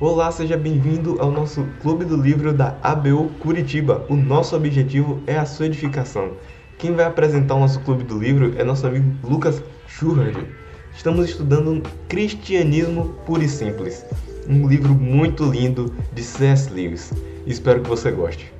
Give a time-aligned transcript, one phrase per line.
[0.00, 4.04] Olá, seja bem-vindo ao nosso Clube do Livro da ABU Curitiba.
[4.08, 6.32] O nosso objetivo é a sua edificação.
[6.76, 10.48] Quem vai apresentar o nosso Clube do Livro é nosso amigo Lucas Schurard.
[10.96, 14.04] Estamos estudando Cristianismo Puro e Simples,
[14.48, 16.72] um livro muito lindo de C.S.
[16.72, 17.12] Lewis.
[17.46, 18.52] Espero que você goste.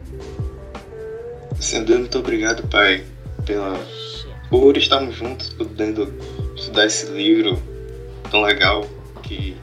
[1.58, 3.02] Senhor, muito obrigado, Pai,
[3.44, 3.76] pela
[4.48, 6.14] por estarmos juntos, podendo
[6.54, 7.60] estudar esse livro
[8.30, 8.86] tão legal
[9.20, 9.56] que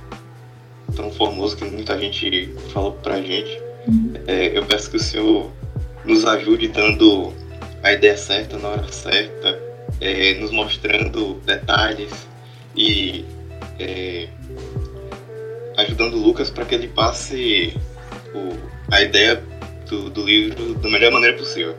[0.96, 3.62] tão formoso que muita gente falou pra gente.
[4.28, 5.52] É, eu peço que o Senhor
[6.06, 7.34] nos ajude dando
[7.84, 9.60] a ideia certa na hora certa,
[10.00, 12.28] é, nos mostrando detalhes
[12.76, 13.26] e
[13.80, 14.28] é,
[15.78, 17.74] ajudando o Lucas para que ele passe
[18.34, 19.44] o, a ideia
[19.90, 21.76] do, do, livro da melhor maneira possível.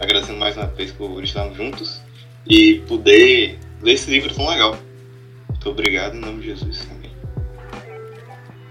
[0.00, 2.00] Agradecendo mais uma vez por estarmos juntos
[2.46, 4.76] e poder ler esse livro tão legal.
[5.48, 6.91] Muito obrigado em nome de Jesus.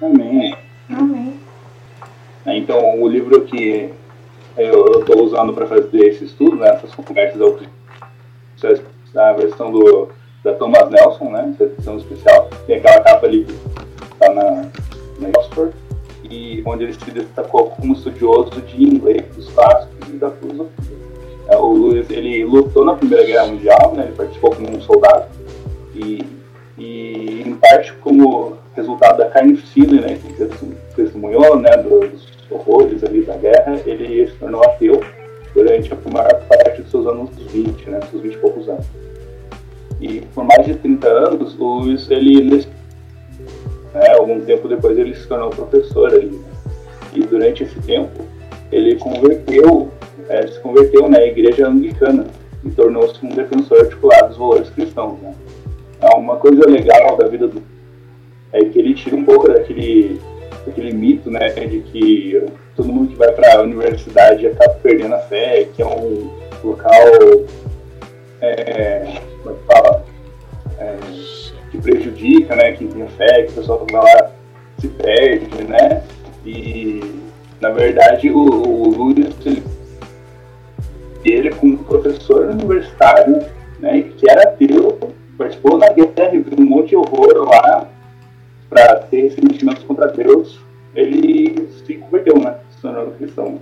[0.01, 0.55] Amém.
[0.89, 1.39] Amém.
[2.45, 3.93] É, então, o livro que
[4.57, 7.39] eu estou usando para fazer esse estudo, né, essas conversas
[9.15, 10.09] a versão do,
[10.43, 13.53] da Thomas Nelson, né, essa edição especial, tem aquela capa ali que
[14.13, 14.69] está na,
[15.19, 15.73] na Oxford,
[16.29, 20.97] e onde ele se destacou como estudioso de inglês, dos clássicos e da filosofia.
[21.47, 25.25] É, o Lewis, ele lutou na Primeira Guerra Mundial, né, ele participou como um soldado,
[25.93, 26.25] e,
[26.81, 30.33] e em parte como resultado da carnificina, né, que
[30.95, 34.99] testemunhou, né, dos horrores ali da guerra, ele se tornou ateu
[35.53, 38.85] durante a maior parte dos seus anos 20, né, seus 20 e poucos anos.
[39.99, 42.65] E por mais de 30 anos, o Luiz, ele,
[43.93, 46.51] né, algum tempo depois ele se tornou professor ali, né,
[47.13, 48.25] e durante esse tempo
[48.71, 49.91] ele converteu,
[50.29, 52.25] é, se converteu na igreja anglicana
[52.63, 55.35] e tornou-se um defensor articulado dos valores cristãos, né.
[56.01, 57.61] É uma coisa legal da vida do
[58.53, 60.19] é que ele tira um pouco daquele,
[60.65, 62.43] daquele mito, né, de que
[62.75, 66.29] todo mundo que vai para a universidade acaba perdendo a fé, que é um
[66.63, 66.91] local,
[68.41, 70.05] é, como é que fala,
[70.79, 70.97] é,
[71.71, 74.31] que prejudica, né, quem tem fé, que o pessoal que vai lá
[74.79, 76.03] se perde, né,
[76.45, 77.21] e
[77.61, 79.63] na verdade o, o Luiz, ele,
[81.23, 83.45] ele como professor universitário,
[83.79, 84.80] né, que era ateu,
[85.41, 87.89] participou na guerra, viu um monte de horror lá,
[88.69, 90.59] para ter sentimentos contra Deus,
[90.95, 92.57] ele se converteu, né?
[92.69, 93.59] Se tornou cristão.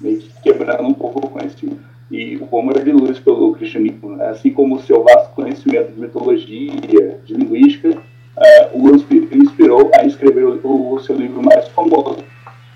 [0.00, 1.86] Meio que quebrando um pouco o conhecimento.
[2.10, 4.28] E o Homer de luz pelo cristianismo, né?
[4.28, 8.00] assim como o seu vasto conhecimento de mitologia, de linguística,
[8.38, 8.88] é, o
[9.34, 12.24] inspirou a escrever o, o, seu livro mais famoso,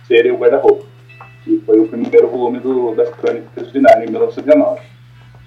[0.07, 0.85] Ser o Guarda-Roupa,
[1.45, 4.81] que foi o primeiro volume do, das Crônicas de Narnia, em 1919.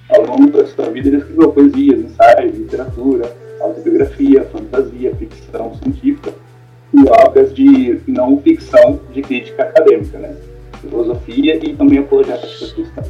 [0.10, 6.34] Ao longo da sua vida, ele escreveu poesias, ensaios, literatura, autobiografia, fantasia, ficção científica
[6.94, 10.36] e obras de não ficção de crítica acadêmica, né?
[10.82, 13.02] filosofia e também apologética cristã.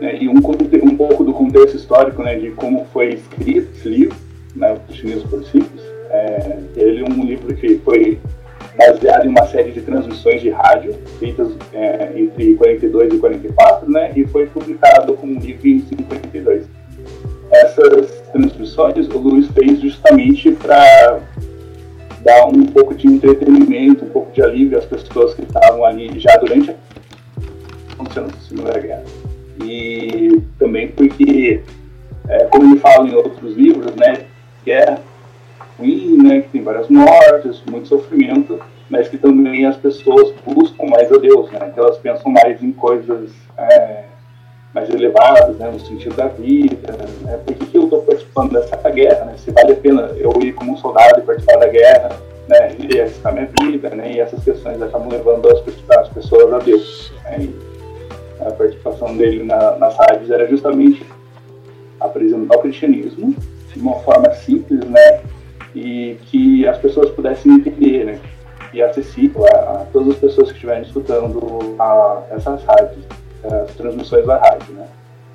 [0.00, 4.16] É, e um, um, pouco do contexto histórico né, de como foi escrito esse livro,
[4.56, 8.18] né, o Cristianismo por Simples, é, ele é um livro que foi
[8.76, 14.12] baseado em uma série de transmissões de rádio feitas é, entre 42 e 44, né,
[14.16, 16.66] e foi publicado como livro em 52
[17.52, 21.20] essas transmissões o Luiz fez justamente para
[22.22, 26.34] dar um pouco de entretenimento, um pouco de alívio às pessoas que estavam ali já
[26.38, 29.04] durante a Segunda Guerra.
[29.62, 31.60] E também porque,
[32.28, 34.24] é, como ele fala em outros livros, né,
[34.64, 34.98] guerra
[35.82, 41.10] ruim, né, que tem várias mortes, muito sofrimento, mas que também as pessoas buscam mais
[41.10, 44.04] a Deus, né, que elas pensam mais em coisas é,
[44.72, 48.90] mais elevadas, né, no sentido da vida, né, por que, que eu estou participando dessa
[48.90, 52.10] guerra, né, se vale a pena eu ir como um soldado e participar da guerra,
[52.48, 55.62] né, e arriscar minha vida, né, e essas questões acabam levando as,
[55.98, 57.12] as pessoas a Deus.
[57.24, 57.48] Né,
[58.40, 61.06] a participação dele na, nas rádios era justamente
[62.00, 63.34] apresentar o cristianismo
[63.72, 65.20] de uma forma simples, né,
[65.74, 68.20] e que as pessoas pudessem entender, né,
[68.72, 73.04] e acessível a, a todas as pessoas que estiverem escutando a, essas rádios
[73.44, 74.86] as transmissões da rádio, né?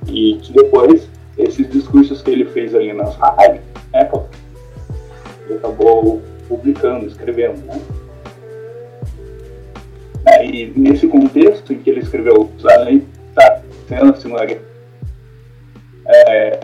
[0.07, 3.63] E que depois, esses discursos que ele fez ali nas rádios,
[3.93, 4.09] né,
[5.45, 7.81] ele acabou publicando, escrevendo, né?
[10.25, 14.61] É, e nesse contexto em que ele escreveu, além tá sendo a Segunda Guerra,
[16.05, 16.59] é,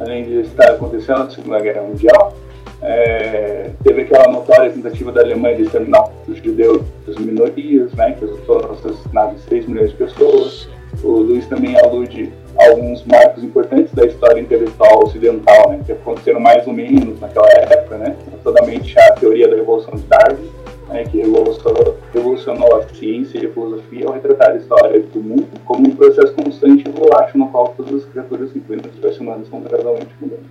[0.00, 2.36] além de estar acontecendo a Segunda Guerra Mundial,
[2.80, 8.24] é, teve aquela notória tentativa da Alemanha de exterminar os judeus as minorias, né, que
[8.24, 10.68] assassinado de 6 milhões de pessoas.
[11.02, 16.66] O Luiz também alude alguns marcos importantes da história intelectual ocidental, né, que aconteceram mais
[16.66, 20.50] ou menos naquela época, né, totalmente a teoria da Revolução de Darwin,
[20.88, 25.48] né, que revolucionou, revolucionou, a ciência e a filosofia ao retratar a história do mundo
[25.64, 29.48] como um processo constante e volátil no qual todas as criaturas, incluindo as espécies humanas,
[29.48, 30.44] são gradualmente mudando.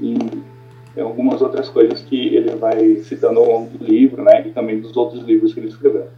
[0.00, 4.80] E algumas outras coisas que ele vai citando ao longo do livro, né, e também
[4.80, 6.08] dos outros livros que ele escreveu.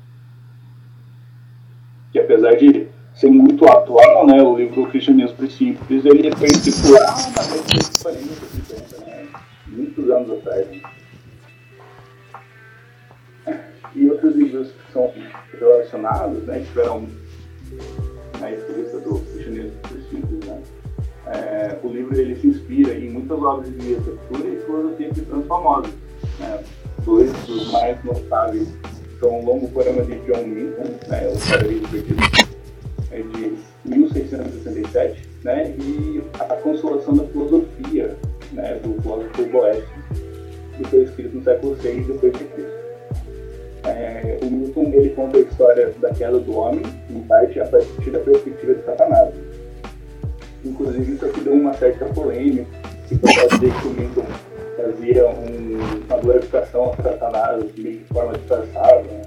[2.12, 6.48] Que apesar de ser muito atual, né, o livro Cristianismo Simples, ele foi
[6.92, 9.26] lá na década de 40, 50, né,
[9.66, 10.97] muitos anos atrás.
[14.18, 15.12] Outros livros que são
[15.58, 17.06] relacionados, né, tiveram
[18.40, 19.72] na escrita do Cristianismo
[20.10, 20.62] Simples, né,
[21.26, 25.92] é, o livro ele se inspira em muitas obras de arquitetura e filosofia cristãs famosas.
[26.40, 26.64] Né,
[27.04, 28.68] dois dos mais notáveis
[29.20, 32.58] são o longo poema de John Milton, né, o Paraíso Perdido,
[33.10, 38.16] é de 1667, né, e A Consolação da Filosofia,
[38.52, 39.88] né, do filósofo Boécio,
[40.76, 42.77] que foi escrito no século VI depois de Cristo.
[43.84, 48.10] É, o Milton ele conta a história da queda do homem, em parte a partir
[48.10, 49.34] da perspectiva de Satanás.
[50.64, 52.66] Inclusive, isso aqui deu uma certa polêmica,
[53.08, 54.26] que pode dizer que o Milton
[54.76, 59.22] fazia um, uma glorificação a Satanás de forma disfarçada, né?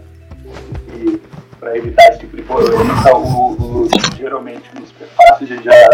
[0.95, 1.21] e
[1.59, 5.89] para evitar esse tipo de polêmica, o, o, geralmente nos prefácios já,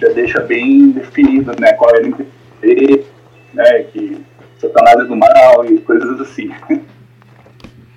[0.00, 3.04] já deixa bem definido né, qual é o
[3.54, 4.24] né, que
[4.58, 6.50] Satanás é do mal e coisas assim.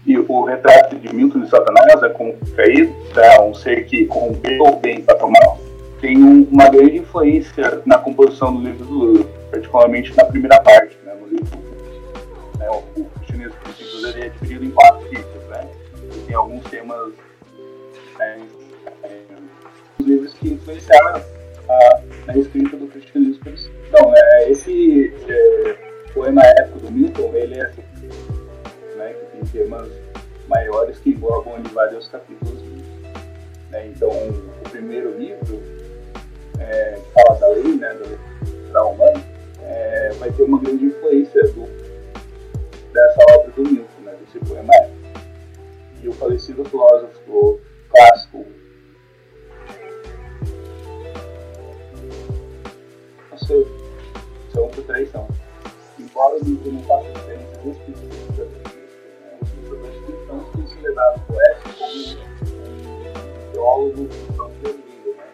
[0.09, 2.09] E o retrato de Milton de Satanás é
[2.55, 5.59] caído, é um ser que corrompeu o bem para o mal.
[6.01, 10.97] Tem um, uma grande influência na composição do livro do Lula, particularmente na primeira parte,
[11.05, 11.59] né, no livro.
[12.57, 13.55] Né, o, cristianismo,
[14.07, 15.67] ele é dividido em quatro tipos, né?
[16.01, 17.13] E tem alguns temas
[18.17, 18.39] né,
[19.99, 21.21] os livros que influenciaram
[21.69, 23.43] a, a escrita do cristianismo.
[23.87, 25.75] Então, é, esse é,
[26.15, 27.88] poema épico do Milton, ele é que
[29.51, 29.89] temas
[30.47, 32.61] maiores que englobam vários capítulos.
[33.69, 33.87] Né?
[33.87, 35.61] Então, o primeiro livro,
[36.59, 39.23] é, que fala da lei, né, da, da humana,
[39.61, 41.65] é, vai ter uma grande influência do,
[42.91, 44.73] dessa obra do Milton, né, desse poema.
[46.01, 47.59] E o falecido filósofo
[47.89, 48.45] clássico
[54.53, 55.27] são por três são.
[55.99, 58.28] Embora o livro não faça diferença dos especialistas os estudantes
[60.89, 65.25] cristãos têm se levado por essa como um teólogo cristão perdido, né?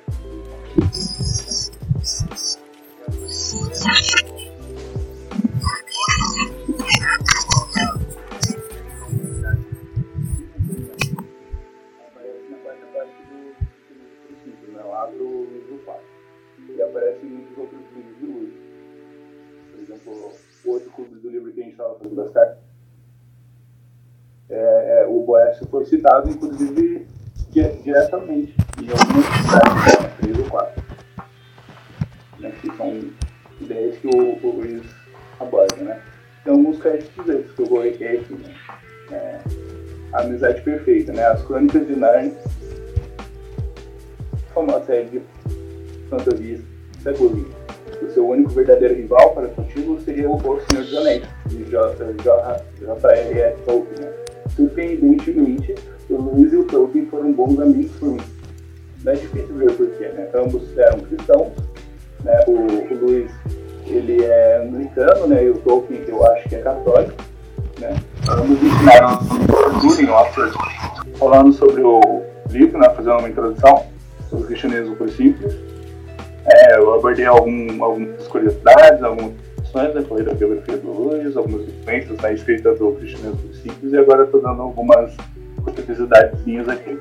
[16.68, 18.54] e aparece muitos outros livros de luz.
[19.72, 20.34] Por exemplo,
[20.66, 22.65] o outro clube do livro que a gente estava fazendo das cartas,
[24.50, 27.08] é, é, o Boécio foi citado, inclusive,
[27.52, 30.84] diretamente em cidades, né, três ou quatro.
[32.40, 33.02] Né, que são
[33.62, 34.84] ideias que o, Luiz
[35.40, 35.76] aborda.
[35.78, 36.02] Né?
[36.44, 38.04] Tem alguns créditos desses que eu vou aqui,
[38.34, 38.56] né?
[39.12, 39.40] É,
[40.14, 41.26] a Amizade Perfeita, né?
[41.26, 42.34] As Crônicas de Narnia,
[44.56, 45.22] uma série de
[46.10, 46.62] fantasias
[47.06, 47.46] século.
[48.02, 53.56] O seu único verdadeiro rival para contigo seria o Senhor dos Anéis, de J.R.R.
[53.64, 54.00] Tolkien.
[54.00, 54.25] Né?
[54.56, 55.76] Surpreendentemente,
[56.10, 58.22] o Luiz e o Tolkien foram bons amigos por mim.
[59.04, 60.28] Não é difícil ver porquê, né?
[60.34, 61.52] Ambos eram cristãos,
[62.24, 62.44] né?
[62.48, 63.32] O, o Luiz,
[63.86, 65.44] ele é anglicano, né?
[65.44, 67.14] E o Tolkien, eu acho que é católico,
[67.80, 67.96] né?
[68.30, 69.20] Ambos ensinaram
[70.00, 70.54] em Oxford,
[71.18, 72.90] falando sobre o livro, né?
[72.90, 73.86] Fazendo uma introdução
[74.30, 75.56] sobre o cristianismo por simples.
[76.48, 79.34] É, eu abordei algum, algumas curiosidades, algumas
[79.76, 83.92] questões da corrida da biografia do Luiz, algumas influências na escrita do cristianismo por simples,
[83.94, 85.14] e agora estou dando algumas
[85.64, 87.00] curiosidades aqui.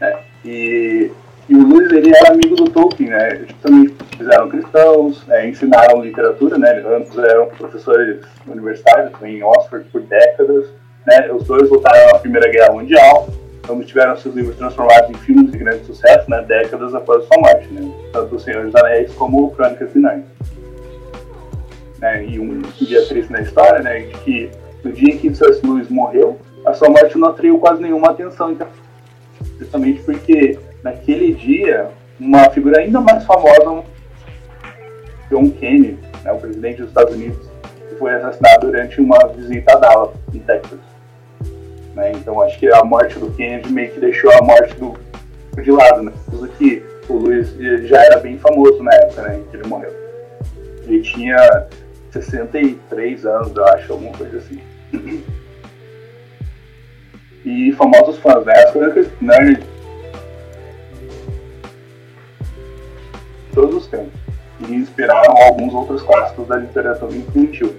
[0.00, 1.10] É, e,
[1.48, 3.28] e, o Luiz, ele era amigo do Tolkien, né?
[3.34, 6.82] Eles eram cristãos, é, ensinaram literatura, né?
[6.96, 10.66] Ambos eram professores universitários em Oxford por décadas,
[11.06, 11.30] né?
[11.32, 13.28] Os dois lutaram na Primeira Guerra Mundial,
[13.68, 16.42] ambos tiveram seus livros transformados em filmes de grande sucesso, né?
[16.48, 17.92] Décadas após sua morte, né?
[18.12, 20.24] Tanto O Senhor dos Anéis como Crônicas de Narnia.
[22.00, 22.24] Né?
[22.26, 24.00] E um dia triste na história, né?
[24.00, 24.50] De que
[24.82, 25.64] no dia em que C.S.
[25.64, 28.66] Lewis morreu, a sua morte não atraiu quase nenhuma atenção, então,
[29.58, 33.82] justamente porque naquele dia uma figura ainda mais famosa,
[35.30, 37.48] John Kennedy, né, o presidente dos Estados Unidos,
[37.98, 40.78] foi assassinado durante uma visita a Dallas, em Texas.
[41.94, 44.98] Né, então acho que a morte do Kennedy meio que deixou a morte do
[45.62, 46.12] de lado, né?
[46.30, 47.52] Tudo que o Luiz
[47.86, 49.92] já era bem famoso na época, né, que ele morreu.
[50.84, 51.66] Ele tinha
[52.10, 54.60] 63 anos, eu acho, alguma coisa assim.
[57.42, 58.52] E famosos fãs, né?
[58.52, 58.70] As
[63.54, 64.20] todos os tempos
[64.68, 67.74] e inspiraram alguns outros clássicos da literatura infantil.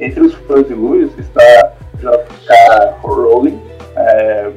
[0.00, 2.98] Entre os fãs de Lewis está J.K.
[3.02, 3.60] Rowling,
[3.96, 4.52] é,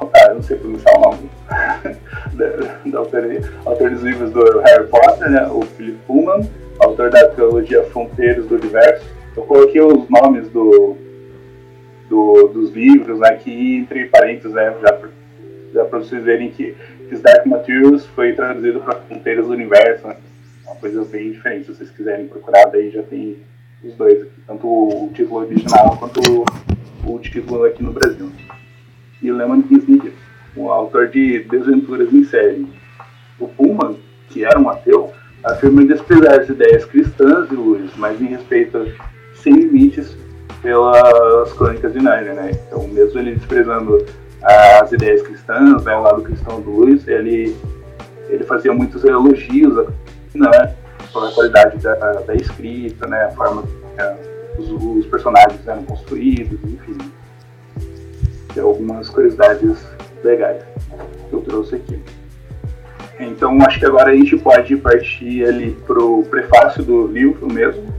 [0.00, 1.30] ah, não sei pronunciar o nome
[2.34, 6.50] da, da autoria, autor dos livros do Harry Potter, né, o Philip Pullman,
[6.80, 9.06] autor da trilogia Fronteiras do Universo.
[9.36, 10.96] Eu coloquei os nomes do,
[12.08, 14.98] do dos livros aqui né, entre parênteses, né, já,
[15.74, 16.74] já para vocês verem que
[17.10, 20.16] His Dark Materials foi traduzido para Fronteiras do Universo, né,
[20.66, 21.66] uma coisa bem diferente.
[21.66, 23.38] Se vocês quiserem procurar, daí já tem
[23.82, 28.30] os dois aqui, tanto o título original quanto o, o título aqui no Brasil.
[29.22, 30.12] E Lemon Kinsey,
[30.56, 32.66] o autor de Desventuras em Série.
[33.38, 33.96] O Pullman,
[34.28, 35.12] que era um ateu,
[35.44, 38.92] afirma desprezar as ideias cristãs de Lewis, mas em respeito
[39.34, 40.16] sem limites
[40.62, 42.50] pelas crônicas de Narnia, né?
[42.66, 44.04] Então, mesmo ele desprezando
[44.42, 47.56] as ideias cristãs, né, o lado cristão do Lewis, ele,
[48.28, 49.88] ele fazia muitos elogios
[50.34, 50.74] né,
[51.12, 54.16] pela qualidade da, da escrita, né, a forma que é,
[54.58, 56.98] os, os, personagens eram construídos, enfim.
[58.54, 59.78] Tem algumas curiosidades
[60.22, 60.62] legais
[61.28, 62.00] que eu trouxe aqui.
[63.18, 67.92] Então acho que agora a gente pode partir ali pro prefácio do livro mesmo.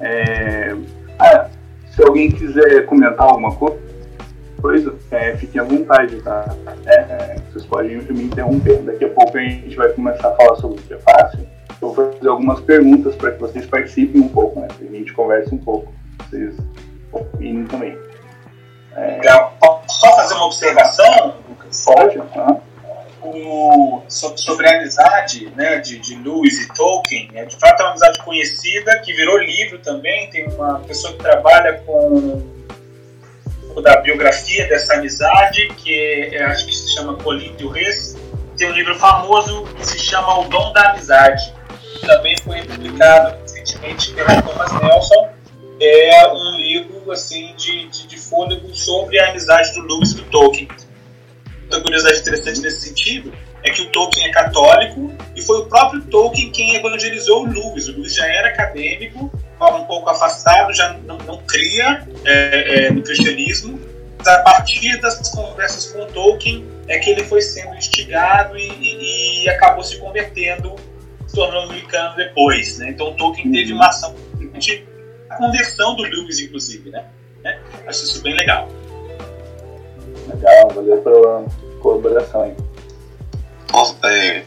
[0.00, 0.76] É...
[1.18, 1.48] Ah,
[1.90, 6.54] se alguém quiser comentar alguma coisa, é, fiquem à vontade, tá?
[6.86, 8.78] É, é, vocês podem me interromper.
[8.82, 11.40] Daqui a pouco a gente vai começar a falar sobre o prefácio.
[11.80, 14.68] Eu vou fazer algumas perguntas para que vocês participem um pouco, né?
[14.80, 15.92] a gente converse um pouco.
[16.28, 16.56] Vocês
[17.12, 17.98] opinem também.
[18.96, 19.18] É...
[19.60, 21.84] Posso só fazer uma observação, Lucas?
[21.84, 22.18] Pode.
[22.18, 22.60] Uhum.
[23.34, 27.30] O, sobre, a amizade né, de, de Lewis e Tolkien.
[27.34, 30.28] É, de fato, é uma amizade conhecida, que virou livro também.
[30.30, 32.58] Tem uma pessoa que trabalha com
[33.82, 38.16] da biografia dessa amizade, que é, acho que se chama Colin Reis.
[38.56, 41.54] Tem um livro famoso que se chama O Dom da Amizade.
[42.04, 45.38] Também foi publicado recentemente pela Thomas Nelson
[45.80, 50.24] é um livro assim de, de, de fôlego sobre a amizade do Lewis e do
[50.24, 50.68] Tolkien.
[51.68, 53.30] Outra curiosidade interessante nesse sentido
[53.62, 57.88] é que o Tolkien é católico e foi o próprio Tolkien quem evangelizou o Lewis.
[57.88, 63.02] O Lewis já era acadêmico, um pouco afastado, já não, não cria é, é, no
[63.02, 63.78] cristianismo.
[64.26, 69.44] A partir das conversas com o Tolkien é que ele foi sendo instigado e, e,
[69.44, 70.74] e acabou se convertendo,
[71.26, 72.78] se tornando americano depois.
[72.78, 72.90] Né?
[72.90, 74.14] Então o Tolkien teve uma ação
[75.36, 77.04] conversão do Lewis, inclusive, né?
[77.44, 78.68] É, acho isso bem legal.
[80.28, 81.46] Legal, valeu pela
[81.80, 82.54] colaboração aí.
[84.04, 84.42] É,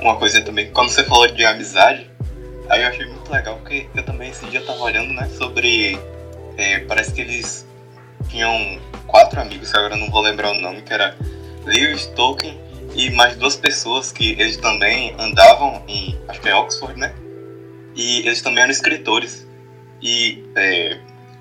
[0.00, 2.10] uma coisa também, quando você falou de amizade,
[2.68, 5.98] aí eu achei muito legal, porque eu também esse dia tava olhando, né, sobre.
[6.56, 7.66] É, parece que eles
[8.28, 11.16] tinham quatro amigos, que agora eu não vou lembrar o nome, que era
[11.64, 12.60] Lewis, Tolkien
[12.94, 16.18] e mais duas pessoas que eles também andavam em.
[16.28, 17.14] acho que é Oxford, né?
[17.94, 19.46] E eles também eram escritores
[20.00, 20.98] e é,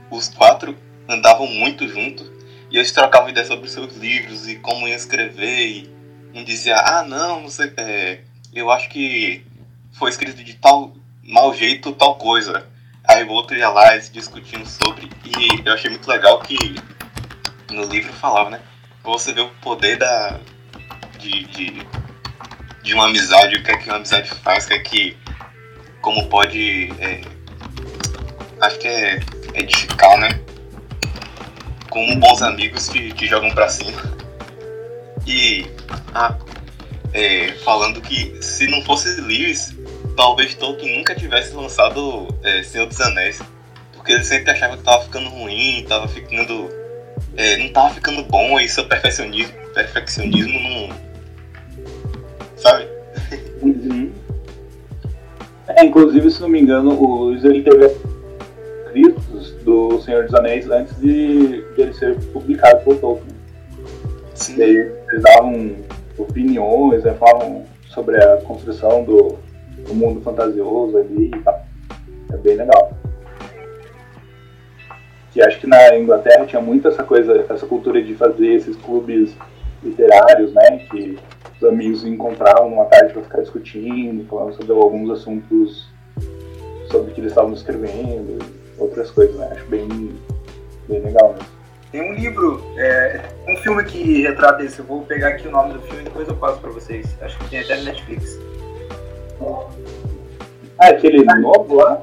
[0.09, 0.75] os quatro
[1.07, 2.29] andavam muito juntos
[2.71, 5.91] e eles trocavam ideias sobre os seus livros e como iam escrever e
[6.33, 8.21] um dizia, ah não, não sei, é,
[8.53, 9.45] eu acho que
[9.91, 12.67] foi escrito de tal mau jeito tal coisa.
[13.07, 15.09] Aí o outro ia lá e discutindo sobre.
[15.25, 16.55] E eu achei muito legal que
[17.71, 18.61] no livro falava, né?
[19.03, 20.39] Você vê o poder da.
[21.17, 21.87] de, de,
[22.83, 25.17] de uma amizade, o que é que uma amizade faz, o que é que.
[26.01, 26.91] como pode.
[26.99, 27.21] É,
[28.61, 29.19] acho que é
[29.55, 30.39] edificar, né?
[31.91, 34.01] Como bons amigos que, que jogam pra cima.
[35.27, 35.67] E
[36.15, 36.35] ah,
[37.13, 39.75] é, falando que se não fosse Lewis,
[40.15, 43.41] talvez Tolkien nunca tivesse lançado é, Senhor dos Anéis.
[43.93, 46.69] Porque ele sempre achava que tava ficando ruim, tava ficando.
[47.35, 50.89] É, não tava ficando bom e seu perfeccionismo, perfeccionismo não.
[52.55, 52.87] Sabe?
[53.61, 54.11] Uhum.
[55.67, 57.85] É, inclusive, se não me engano, o Luiz ele teve
[58.85, 59.30] escritos
[59.63, 63.35] do Senhor dos Anéis antes de, de ele ser publicado por Tolkien.
[64.33, 64.57] Sim.
[64.57, 64.75] E aí
[65.09, 65.75] eles davam
[66.17, 69.37] opiniões, né, falavam sobre a construção do,
[69.87, 71.65] do mundo fantasioso ali e tal.
[72.31, 72.91] É bem legal.
[75.31, 79.35] Que acho que na Inglaterra tinha muito essa coisa, essa cultura de fazer esses clubes
[79.83, 80.79] literários, né?
[80.89, 81.17] Que
[81.57, 85.89] os amigos encontravam numa tarde para ficar discutindo, falando sobre alguns assuntos
[86.89, 89.49] sobre o que eles estavam escrevendo outras coisas, né?
[89.51, 89.87] Acho bem,
[90.87, 91.61] bem legal mesmo.
[91.91, 94.81] Tem um livro, é, um filme que retrata isso.
[94.81, 97.05] Eu vou pegar aqui o nome do filme e depois eu passo pra vocês.
[97.21, 98.39] Acho que tem até no Netflix.
[100.79, 102.01] Ah, aquele novo lá?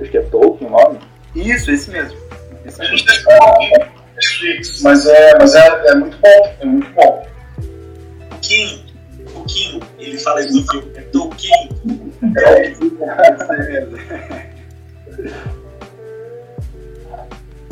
[0.00, 0.98] Acho que é Tolkien o nome.
[1.34, 2.18] Isso, esse mesmo.
[2.64, 2.98] Esse A mesmo.
[2.98, 7.26] gente tem ah, Netflix, mas é, mas é, é muito bom, é muito bom.
[8.32, 8.84] O Kim,
[9.34, 10.92] o Kim, ele fala isso no filme.
[10.94, 11.68] É Tolkien.
[12.36, 12.84] É, Esse
[13.70, 13.98] mesmo.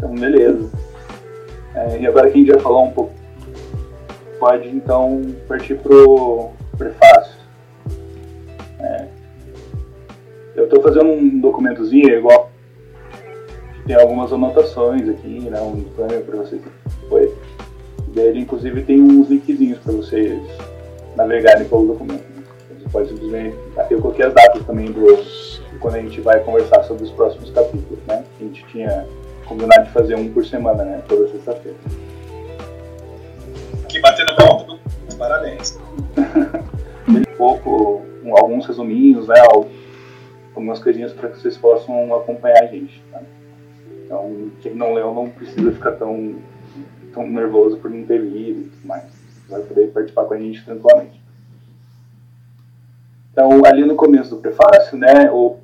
[0.00, 0.70] Então, beleza.
[1.74, 3.12] É, e agora que a gente já falou um pouco,
[4.38, 7.38] pode então partir pro prefácio.
[8.80, 9.06] É,
[10.56, 12.50] eu estou fazendo um documentozinho igual
[13.86, 16.62] tem algumas anotações aqui, né, um disclaimer para vocês
[17.08, 17.34] foi.
[18.08, 20.40] E daí ele inclusive tem uns linkzinhos para vocês
[21.14, 22.24] navegarem pelo documento.
[22.78, 23.56] Você pode simplesmente.
[23.90, 25.04] Eu coloquei as datas também do,
[25.78, 28.24] quando a gente vai conversar sobre os próximos capítulos, né?
[28.40, 29.06] A gente tinha
[29.50, 31.02] combinado de fazer um por semana, né?
[31.08, 31.76] Toda sexta-feira.
[33.84, 34.78] Aqui batendo ponto.
[35.18, 35.76] Parabéns.
[37.08, 39.34] Um pouco, um- alguns resuminhos, né?
[39.50, 39.66] al-
[40.54, 43.02] Algumas coisinhas para que vocês possam acompanhar a gente.
[43.10, 43.20] Tá?
[44.04, 46.36] Então, quem não leu não precisa ficar tão,
[47.12, 49.04] tão nervoso por não ter lido e tudo mais.
[49.48, 51.20] Vai poder participar com a gente tranquilamente.
[53.32, 55.30] Então, ali no começo do prefácio, né?
[55.32, 55.56] O,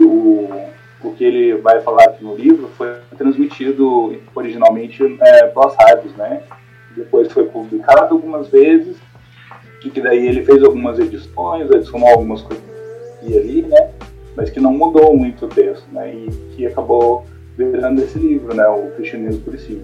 [0.00, 0.48] o,
[1.04, 6.42] o que ele vai falar aqui no livro foi transmitido originalmente é, pelas rádios, né?
[6.96, 8.96] Depois foi publicado algumas vezes
[9.84, 12.64] e que daí ele fez algumas edições, adicionou algumas coisas
[13.18, 13.90] aqui e ali, né?
[14.34, 16.12] Mas que não mudou muito o texto, né?
[16.12, 18.66] E que acabou virando esse livro, né?
[18.66, 19.82] O Cristianismo por si.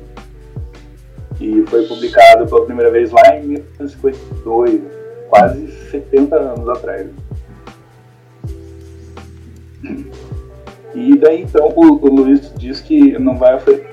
[1.36, 4.80] Que foi publicado pela primeira vez lá em 1952,
[5.28, 7.06] quase 70 anos atrás.
[10.94, 13.90] E daí então o, o Luiz diz que não vai oferecer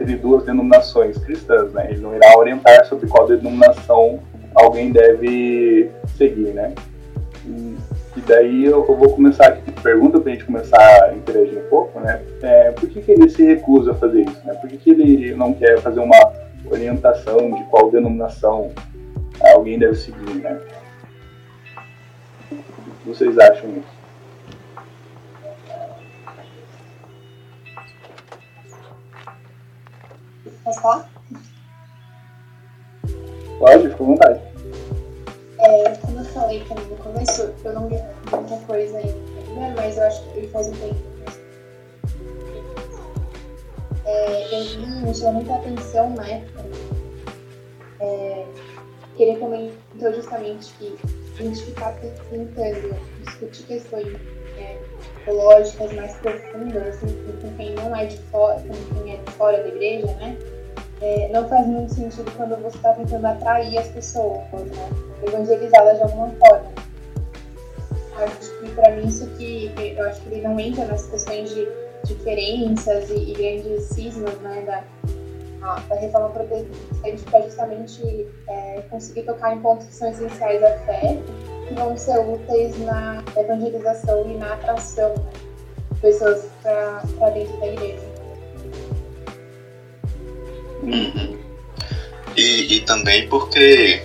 [0.00, 1.88] entre duas denominações cristãs, né?
[1.90, 4.20] Ele não irá orientar sobre qual denominação
[4.54, 6.72] alguém deve seguir, né?
[7.46, 7.76] E,
[8.16, 11.68] e daí eu, eu vou começar aqui pergunta para a gente começar a interagir um
[11.68, 12.22] pouco, né?
[12.42, 14.54] É, por que, que ele se recusa a fazer isso, né?
[14.54, 16.16] Por que, que ele não quer fazer uma
[16.70, 18.70] orientação de qual denominação
[19.54, 20.58] alguém deve seguir, né?
[23.10, 23.88] O que vocês acham disso?
[30.62, 31.10] Posso falar?
[33.58, 34.40] Pode, fica à vontade.
[35.58, 37.96] É, como eu falei também no começo, eu não li
[38.30, 41.00] muita coisa ainda, mas eu acho que ele faz um tempo.
[44.04, 46.64] É, eu vi, me chamou muita atenção na época,
[47.98, 48.46] é,
[49.16, 51.92] que ele comentou justamente que a gente ficar
[52.30, 54.16] tentando discutir questões
[54.58, 54.78] é,
[55.24, 57.06] teológicas mais profundas, assim,
[57.40, 60.36] com quem não é de fora, com quem é de fora da igreja, né?
[61.00, 64.90] É, não faz muito sentido quando você está tentando atrair as pessoas, né?
[65.26, 66.70] evangelizá-las de alguma forma.
[68.16, 71.66] Acho que para mim isso que eu acho que ele não entra nas questões de
[72.04, 74.84] diferenças e, e grandes cismas né, da,
[75.62, 80.78] a- da reforma protestante para justamente é, conseguir tocar em pontos que são essenciais da
[80.80, 81.18] fé
[81.68, 85.14] que vão ser úteis na evangelização e na atração
[85.92, 88.10] de pessoas para dentro da igreja.
[92.36, 94.02] E, e também porque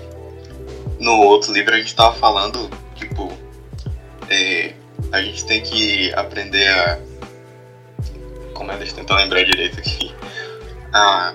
[0.99, 3.31] no outro livro a gente estava falando, tipo,
[4.29, 4.73] é,
[5.11, 6.99] a gente tem que aprender a.
[8.53, 8.77] Como é?
[8.77, 10.13] Deixa eu tentar lembrar direito aqui.
[10.93, 11.33] A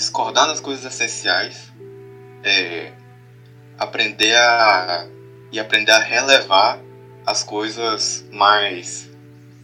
[0.00, 1.70] discordar nas coisas essenciais,
[2.42, 2.92] é,
[3.78, 5.06] aprender a.
[5.52, 6.78] e aprender a relevar
[7.26, 9.10] as coisas mais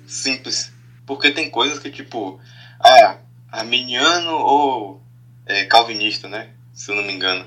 [0.06, 0.72] simples.
[1.06, 2.38] Porque tem coisas que, tipo,
[2.78, 3.16] ah,
[3.50, 5.02] arminiano ou
[5.46, 6.50] é, calvinista, né?
[6.74, 7.46] Se eu não me engano.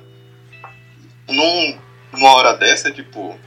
[1.28, 1.80] Num,
[2.12, 3.40] numa hora dessa, tipo,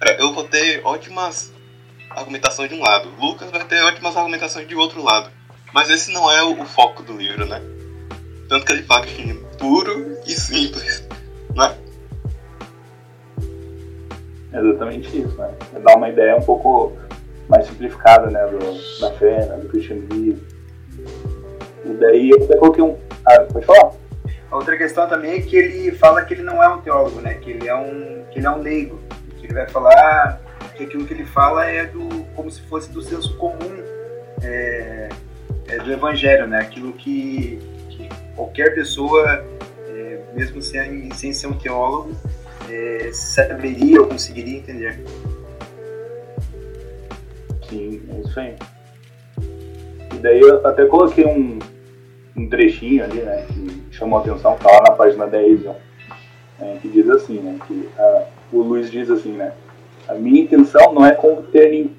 [0.00, 1.52] é, eu vou ter ótimas
[2.10, 5.30] argumentações de um lado, Lucas vai ter ótimas argumentações de outro lado.
[5.72, 7.75] Mas esse não é o, o foco do livro, né?
[8.48, 11.06] Tanto que ele fala que é puro e simples,
[11.54, 11.76] né?
[14.52, 15.50] É exatamente isso, né?
[15.74, 16.96] É dar uma ideia um pouco
[17.48, 20.40] mais simplificada, né, do, da fé, né, do cristianismo.
[21.84, 22.96] E daí eu até coloquei um...
[23.24, 23.92] Ah, pode falar?
[24.50, 27.34] A outra questão também é que ele fala que ele não é um teólogo, né?
[27.34, 29.00] Que ele é um, que ele é um leigo.
[29.38, 30.40] Que ele vai falar
[30.76, 33.82] que aquilo que ele fala é do como se fosse do senso comum
[34.42, 35.08] é,
[35.68, 36.60] é do evangelho, né?
[36.60, 37.60] Aquilo que
[38.36, 39.44] qualquer pessoa,
[39.88, 42.14] é, mesmo sem, sem ser um teólogo,
[42.70, 45.00] é, saberia ou conseguiria entender.
[47.68, 48.54] Sim, é isso aí.
[50.14, 51.58] E daí eu até coloquei um,
[52.36, 55.74] um trechinho ali, né, que chamou a atenção, tá lá na página 10, né,
[56.80, 59.52] que diz assim, né, que a, o Luiz diz assim, né,
[60.08, 61.90] a minha intenção não é conter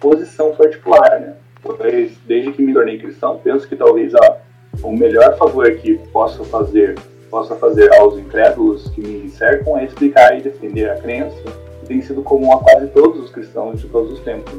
[0.00, 4.41] posição particular, né, pois desde que me tornei cristão, penso que talvez a,
[4.82, 6.96] o melhor favor que possa fazer
[7.32, 11.42] possa fazer aos incrédulos que me cercam é explicar e defender a crença
[11.80, 14.52] que tem sido comum a quase todos os cristãos de todos os tempos.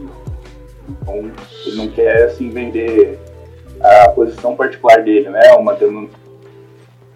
[0.90, 1.32] Então,
[1.68, 3.20] ele não quer assim vender
[3.80, 5.54] a posição particular dele, né?
[5.54, 5.78] Uma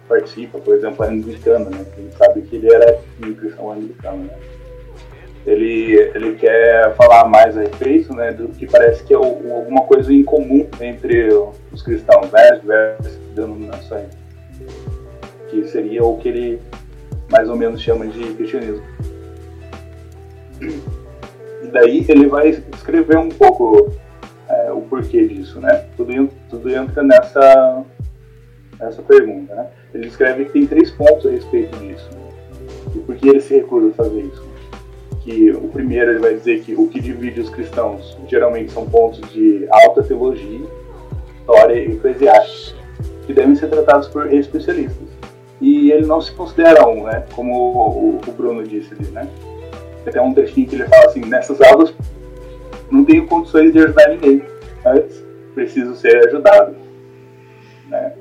[0.08, 1.84] participa, por exemplo, anglicana, né?
[1.92, 4.38] A gente sabe que ele era um cristão anglicano, né?
[5.48, 9.80] Ele, ele quer falar mais a respeito, né, do que parece que é o, alguma
[9.86, 11.28] coisa em comum entre
[11.72, 14.08] os cristãos, né, as diversas denominações,
[15.48, 16.60] que seria o que ele
[17.30, 18.82] mais ou menos chama de cristianismo.
[20.60, 23.90] E daí ele vai escrever um pouco
[24.48, 25.86] é, o porquê disso, né?
[25.96, 27.84] Tudo, tudo entra nessa,
[28.78, 29.66] nessa pergunta, né?
[29.94, 32.08] Ele escreve que tem três pontos a respeito disso.
[32.12, 32.18] Né?
[32.96, 34.47] E por que ele se recusa a fazer isso?
[35.28, 39.20] Que o primeiro ele vai dizer que o que divide os cristãos geralmente são pontos
[39.30, 40.66] de alta teologia,
[41.38, 42.78] história e eclesiástica,
[43.26, 45.06] que devem ser tratados por especialistas.
[45.60, 47.26] E ele não se considera um, né?
[47.34, 49.28] Como o, o Bruno disse ali, né?
[50.10, 51.92] Tem um trechinho que ele fala assim, nessas aulas
[52.90, 54.42] não tenho condições de ajudar ninguém,
[54.82, 55.22] mas
[55.54, 56.74] preciso ser ajudado.
[57.90, 58.14] Né?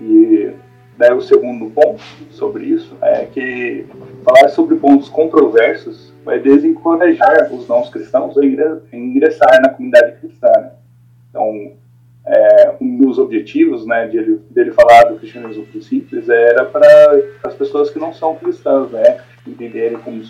[0.00, 0.52] E
[0.96, 3.84] daí o segundo ponto sobre isso é que
[4.24, 8.44] falar sobre pontos controversos vai desencorajar os não cristãos a
[8.92, 10.48] ingressar na comunidade cristã.
[10.56, 10.70] Né?
[11.30, 11.72] Então,
[12.24, 17.90] é, um dos objetivos né, dele, dele falar do cristianismo simples era para as pessoas
[17.90, 20.22] que não são cristãs, né, entenderem como,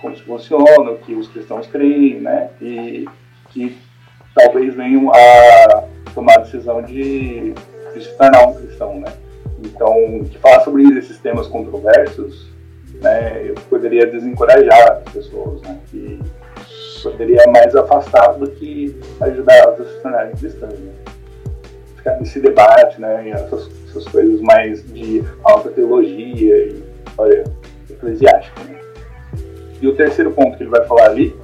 [0.00, 2.50] como funciona, o que os cristãos creem, né?
[2.60, 3.06] E
[3.50, 3.76] que
[4.34, 9.12] talvez venham a tomar a decisão de, de se tornar um cristão, né?
[9.64, 12.53] Então, que falar sobre esses temas controversos,
[13.00, 15.78] né, eu poderia desencorajar as pessoas, né?
[15.90, 16.20] Que
[17.02, 20.92] poderia mais afastar do que ajudar elas a se tornarem cristãs, né?
[21.96, 23.28] Ficar nesse debate, né?
[23.30, 26.82] Essas, essas coisas mais de alta teologia e
[27.18, 27.44] olha,
[27.90, 28.78] eclesiástica, né?
[29.80, 31.36] E o terceiro ponto que ele vai falar ali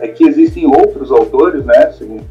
[0.00, 2.24] é que existem outros autores, né, segundo,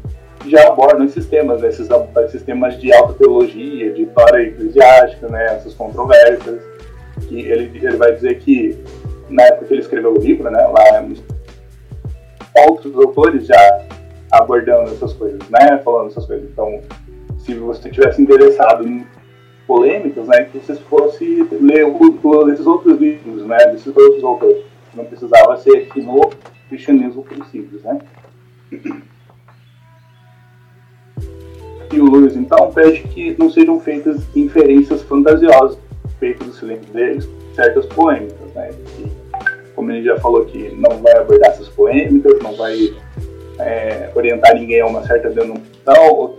[0.46, 1.88] já abordam esses temas, né, esses,
[2.24, 6.62] esses temas de alta teologia, de história eclesiástica, né, essas controvérsias,
[7.26, 8.78] que ele, ele vai dizer que
[9.28, 11.06] na época que ele escreveu o livro, né, lá
[12.66, 13.86] outros autores já
[14.32, 16.48] abordando essas coisas, né, falando essas coisas.
[16.50, 16.80] Então,
[17.38, 19.06] se você tivesse interessado em
[19.66, 25.04] polêmicas, né, que você fosse ler o, esses outros livros, né, desses outros autores não
[25.04, 26.30] precisava ser aqui no
[26.68, 27.98] cristianismo princípios, né?
[31.92, 35.78] E o Lewis, então, pede que não sejam feitas inferências fantasiosas
[36.18, 38.70] feitas do silêncio deles, certas polêmicas, né?
[38.98, 39.28] E,
[39.74, 42.94] como ele já falou que não vai abordar essas polêmicas, não vai
[43.60, 46.36] é, orientar ninguém a uma certa denominação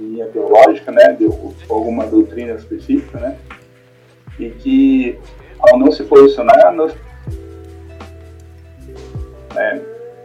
[0.00, 1.24] linha teológica, né, de
[1.68, 3.36] alguma doutrina específica, né,
[4.38, 5.18] e que
[5.58, 6.88] ao não se posicionar, não,
[9.56, 9.80] é,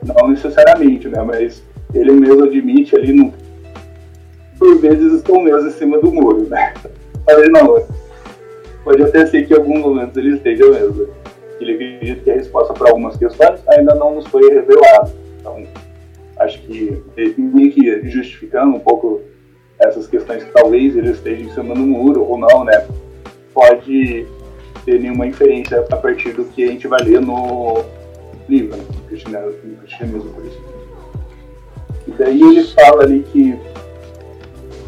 [0.06, 1.64] não necessariamente, né, mas
[1.94, 3.34] ele mesmo admite ali, no,
[4.60, 6.74] por vezes estão mesmo em cima do muro, né?
[7.52, 7.86] Não,
[8.84, 11.08] pode até ser que em alguns momentos ele esteja mesmo.
[11.60, 15.14] Ele acredita que a resposta para algumas questões ainda não nos foi revelada.
[15.40, 15.64] Então,
[16.40, 17.02] acho que
[17.38, 19.22] meio que justificando um pouco
[19.80, 22.88] essas questões que talvez ele esteja em cima do muro ou não, né?
[23.54, 24.26] Pode
[24.86, 27.84] ter nenhuma inferência a partir do que a gente vai ler no
[28.50, 28.84] livro, né?
[28.90, 30.62] no cristianismo, isso.
[32.08, 33.58] E daí ele fala ali que.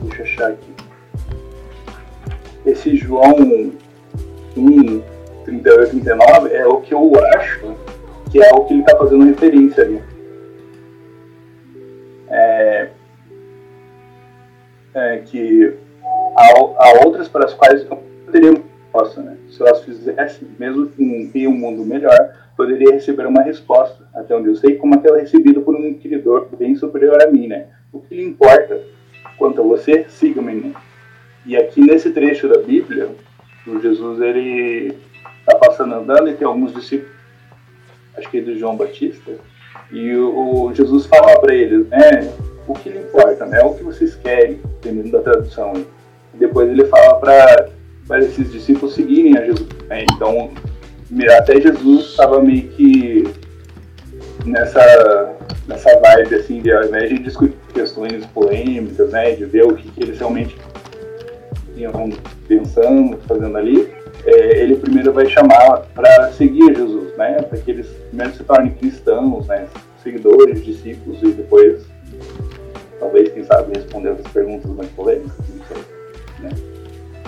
[0.04, 0.75] Deixa eu achar aqui.
[2.66, 3.36] Esse João
[4.58, 5.02] 1,
[5.46, 7.76] 38, 39 é o que eu acho
[8.32, 10.02] que é o que ele está fazendo referência ali.
[12.30, 12.90] É,
[14.96, 15.74] é que
[16.36, 18.62] há, há outras para as quais não poderíamos
[18.96, 19.22] resposta.
[19.22, 19.38] Né?
[19.50, 22.18] Se elas fizessem, mesmo em, em um mundo melhor,
[22.56, 26.76] poderia receber uma resposta, até onde eu sei, como aquela recebida por um inquiridor bem
[26.76, 27.48] superior a mim.
[27.48, 27.68] Né?
[27.92, 28.82] O que lhe importa
[29.38, 30.54] quanto a você, siga-me.
[30.56, 30.74] Né?
[31.46, 33.10] E aqui nesse trecho da Bíblia,
[33.68, 34.96] o Jesus ele
[35.40, 37.14] está passando andando e tem alguns discípulos,
[38.18, 39.32] acho que é do João Batista,
[39.92, 42.34] e o, o Jesus fala para eles, né,
[42.68, 45.74] o que lhe importa, né, o que vocês querem, dependendo da tradução.
[46.34, 47.70] E depois ele fala para
[48.08, 49.68] para esses discípulos seguirem a Jesus.
[49.88, 50.06] Né?
[50.14, 50.52] Então,
[51.38, 53.24] até Jesus estava meio que
[54.46, 55.36] nessa
[55.68, 59.90] nessa vibe, assim, de ao invés de discutir questões polêmicas, né, de ver o que,
[59.90, 60.56] que eles realmente
[61.76, 62.10] iam
[62.48, 63.92] pensando, fazendo ali,
[64.26, 68.72] é, ele primeiro vai chamar para seguir Jesus, né, para que eles primeiro se tornem
[68.72, 69.68] cristãos, né,
[70.04, 71.86] seguidores, discípulos, e depois,
[73.00, 75.78] talvez, quem sabe, responder as perguntas mais polêmicas, não sei,
[76.42, 76.50] né.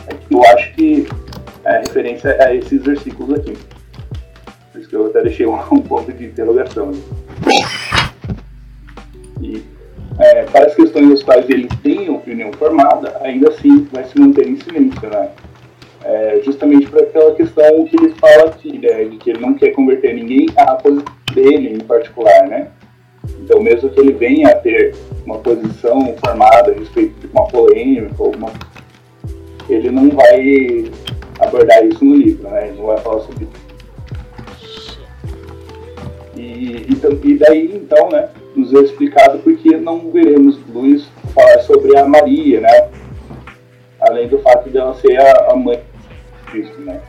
[0.07, 1.07] É eu acho que
[1.65, 3.57] a referência a esses versículos aqui.
[4.71, 6.91] Por isso que eu até deixei um, um ponto de interrogação.
[10.19, 14.47] É, para as questões das quais ele tem opinião formada, ainda assim vai se manter
[14.47, 15.29] em silêncio, né?
[16.03, 19.71] É, justamente para aquela questão que ele fala aqui, né, de que ele não quer
[19.71, 22.69] converter ninguém à posição dele em particular, né?
[23.41, 28.15] Então, mesmo que ele venha a ter uma posição formada a respeito de uma polêmica,
[28.17, 28.51] alguma,
[29.69, 30.91] ele não vai
[31.39, 32.69] abordar isso no livro, né?
[32.69, 33.67] Ele não vai falar sobre isso.
[36.35, 38.29] E, e, e daí, então, né?
[38.57, 42.89] Nos é explicado porque não veremos Luiz falar sobre a Maria, né?
[44.01, 46.99] Além do fato de ela ser a, a mãe de Cristo, né?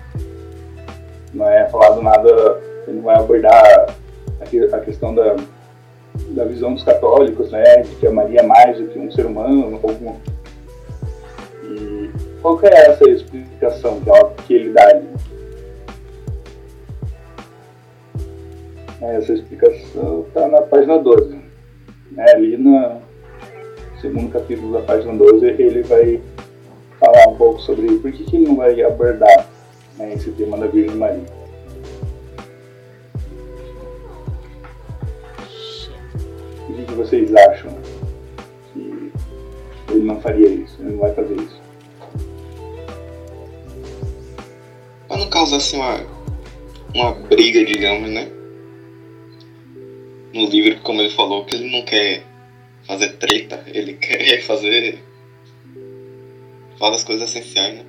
[1.33, 3.65] Não é falado nada, ele não vai abordar
[4.41, 5.37] a, a questão da,
[6.31, 7.79] da visão dos católicos, né?
[7.79, 10.15] De que a Maria é mais do que um ser humano, algum.
[11.65, 12.11] E
[12.43, 15.09] qual que é essa explicação que, ela, que ele dá ali?
[19.01, 21.38] Essa explicação está na página 12.
[22.19, 22.33] Né?
[22.33, 23.01] Ali no
[24.01, 26.21] segundo capítulo da página 12, ele vai
[26.99, 29.49] falar um pouco sobre por que, que ele não vai abordar
[29.97, 31.23] né, esse tema da Virgem Maria.
[36.69, 37.71] O que, que vocês acham
[38.75, 39.13] que
[39.91, 41.61] ele não faria isso, ele não vai fazer isso?
[45.07, 46.01] Para não causar assim uma,
[46.93, 48.38] uma briga, digamos, né?
[50.33, 52.23] No livro, como ele falou, que ele não quer
[52.87, 55.03] fazer treta, ele quer fazer.
[56.79, 57.85] falar das coisas essenciais, né?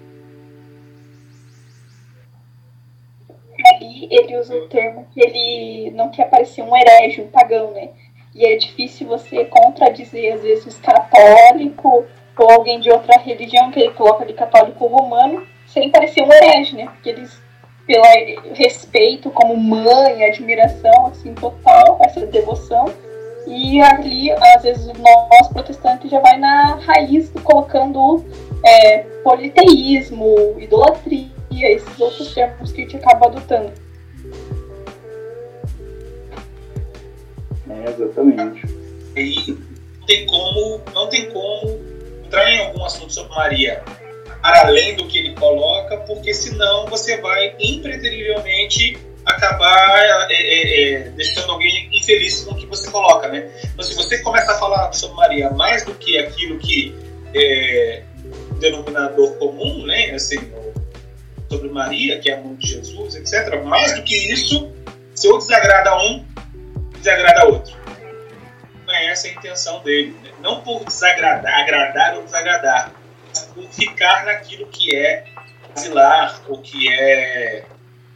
[3.75, 7.89] Ali ele usa o termo que ele não quer parecer um herege, um pagão, né?
[8.33, 12.05] E é difícil você contradizer, às vezes, católico
[12.37, 16.75] ou alguém de outra religião, que ele coloca de católico romano, sem parecer um herege,
[16.75, 16.85] né?
[16.85, 17.41] Porque eles
[17.89, 18.03] pelo
[18.53, 22.85] respeito como mãe, admiração assim total, essa devoção.
[23.47, 28.23] E ali, às vezes, nós protestantes já vai na raiz colocando
[28.63, 33.71] é, politeísmo, idolatria, esses outros termos que a gente acaba adotando.
[37.71, 38.67] É, exatamente.
[39.15, 39.57] E
[39.97, 41.79] não tem como, não tem como
[42.23, 43.83] entrar em algum assunto sobre Maria
[44.41, 50.99] para além do que ele coloca, porque senão você vai impreterivelmente acabar é, é, é,
[51.09, 53.49] deixando alguém infeliz com o que você coloca, né?
[53.63, 56.95] Então, se você começa a falar sobre Maria mais do que aquilo que
[57.33, 58.03] é
[58.59, 60.11] denominador comum, né?
[60.11, 60.39] Assim,
[61.49, 63.61] sobre Maria, que é a mãe de Jesus, etc.
[63.63, 64.71] Mais do que isso,
[65.15, 66.25] se eu desagrada um,
[66.97, 67.75] desagrada outro.
[68.85, 70.15] Não é essa a intenção dele.
[70.23, 70.31] Né?
[70.41, 72.91] Não por desagradar, agradar ou desagradar,
[73.71, 75.25] ficar naquilo que é
[75.73, 77.63] basilar, o que é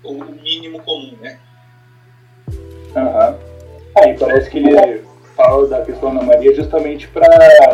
[0.03, 1.39] o mínimo comum, né?
[2.95, 3.37] Aham.
[3.97, 5.03] Aí parece que ele
[5.35, 7.27] fala da questão da Maria justamente para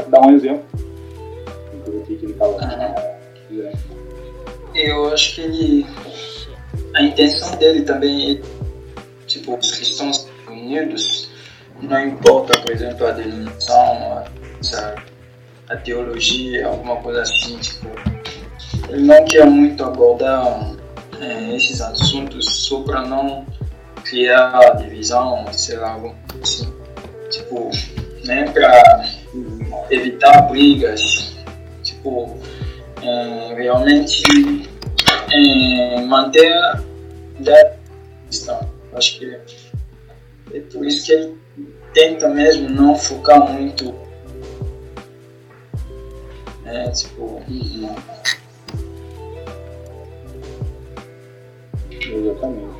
[0.07, 0.65] dar um exemplo.
[1.87, 2.57] O que ele fala.
[2.61, 3.19] Ah,
[4.75, 5.85] eu acho que ele.
[6.95, 11.29] A intenção dele também é, tipo, os cristãos unidos,
[11.81, 14.25] não importa, por exemplo, a denominação,
[14.61, 15.08] sabe?
[15.69, 17.87] A teologia, alguma coisa assim, tipo,
[18.89, 20.75] ele não quer muito abordar
[21.21, 23.45] é, esses assuntos só para não
[24.03, 26.73] criar divisão, sei lá, algo assim,
[27.29, 27.69] tipo,
[28.25, 29.05] né, para
[29.91, 31.37] evitar brigas,
[31.83, 32.37] tipo,
[33.03, 34.23] é, realmente
[35.31, 36.83] é, manter a
[38.27, 38.59] questão.
[38.93, 39.37] Acho que
[40.51, 41.37] é por isso que ele
[41.93, 44.08] tenta mesmo não focar muito
[46.71, 46.91] né?
[46.91, 47.41] Tipo.
[51.91, 52.79] Exatamente.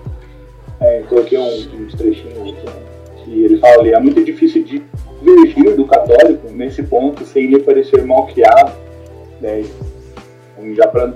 [0.82, 4.82] É, coloquei um, uns trechinhos aqui, que ele fala ali, é muito difícil de
[5.21, 8.71] divergir do católico nesse ponto sem lhe parecer mal criado,
[9.41, 9.65] né?
[10.58, 11.13] Então, já para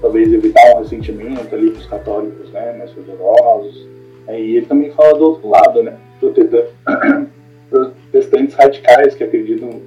[0.00, 3.86] talvez evitar um ressentimento ali dos católicos, né, mais fervorosos.
[4.26, 5.96] É, e ele também fala do outro lado, né,
[7.70, 9.80] protestantes radicais que acreditam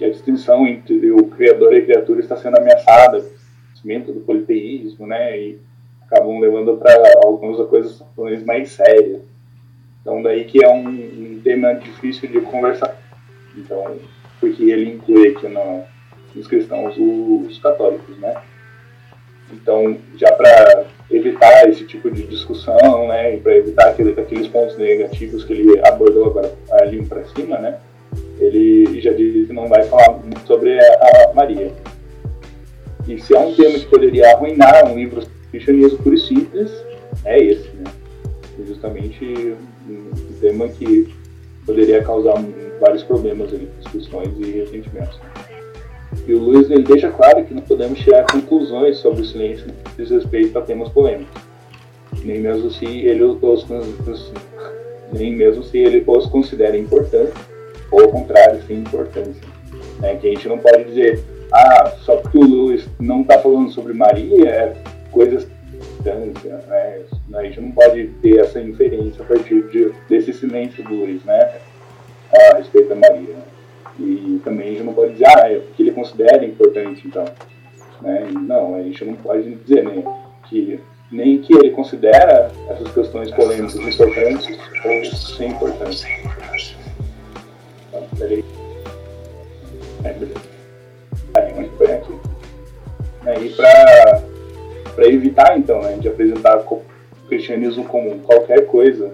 [0.00, 3.22] que a distinção entre o criador e a criatura está sendo ameaçada, o
[3.68, 5.58] crescimento do politeísmo, né, e
[6.00, 8.02] acabam levando para algumas coisas
[8.46, 9.20] mais sérias.
[10.00, 12.96] Então daí que é um, um tema difícil de conversar.
[13.54, 13.98] Então,
[14.40, 15.84] porque ele inclui aqui no,
[16.34, 18.40] nos cristãos os católicos, né?
[19.52, 24.78] Então, já para evitar esse tipo de discussão, né, e para evitar aquele, aqueles pontos
[24.78, 27.78] negativos que ele abordou agora ali para cima, né,
[28.40, 31.72] ele já disse que não vai falar muito sobre a, Maria.
[33.06, 36.70] E se há um tema que poderia arruinar um livro cristianismo puro e simples,
[37.24, 37.84] é esse, né?
[38.66, 39.54] Justamente
[39.88, 41.12] um tema que
[41.66, 42.34] poderia causar
[42.80, 45.18] vários problemas, ali, discussões e ressentimentos.
[46.26, 50.10] E o Luiz ele deixa claro que não podemos tirar conclusões sobre o silêncio diz
[50.10, 51.42] respeito a temas polêmicos,
[52.24, 53.66] nem mesmo se ele os,
[55.12, 57.49] nem mesmo se ele os considera importantes,
[57.90, 59.42] ou ao contrário, sem importância.
[60.00, 60.16] Né?
[60.16, 61.22] Que a gente não pode dizer,
[61.52, 64.74] ah, só porque o Luiz não está falando sobre Maria, é
[65.10, 65.46] coisas
[66.04, 67.04] né?
[67.34, 71.58] A gente não pode ter essa inferência a partir de, desse silêncio do Luiz, né?
[72.32, 73.36] A respeito da Maria.
[73.98, 77.24] E também a gente não pode dizer, ah, é porque ele considera importante, então.
[78.00, 78.30] Né?
[78.32, 80.04] Não, a gente não pode dizer nem
[80.48, 80.80] que,
[81.12, 86.08] nem que ele considera essas questões polêmicas importantes ou sem importância.
[88.20, 88.44] Peraí.
[90.04, 90.40] É, beleza.
[91.34, 92.12] Aí, onde foi aqui?
[93.26, 93.54] Aí,
[94.94, 96.82] para evitar, então, né, de apresentar o
[97.28, 99.10] cristianismo como qualquer coisa,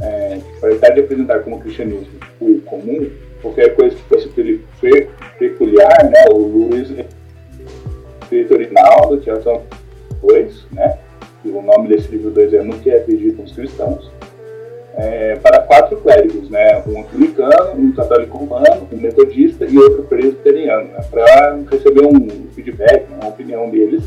[0.00, 2.06] é, para evitar de apresentar como cristianismo
[2.40, 3.10] o comum,
[3.42, 4.28] qualquer coisa que fosse
[5.38, 6.24] peculiar, né?
[6.30, 6.90] O Luiz
[8.30, 9.62] Rinaldo, que são
[10.22, 10.98] dois, né?
[11.44, 14.10] E o nome desse livro dois é No que acreditam os cristãos.
[14.96, 16.82] É, para quatro clérigos, né?
[16.86, 21.00] Um anglicano, um católico romano, um metodista e outro presbiteriano, né?
[21.10, 24.02] para receber um feedback, uma opinião deles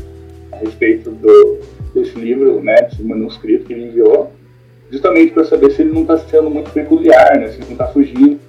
[0.50, 1.60] a respeito do,
[1.94, 2.74] desse livro, né?
[2.82, 4.32] Desse manuscrito que ele enviou,
[4.90, 7.48] justamente para saber se ele não está sendo muito peculiar, né?
[7.48, 8.40] Se ele não está fugindo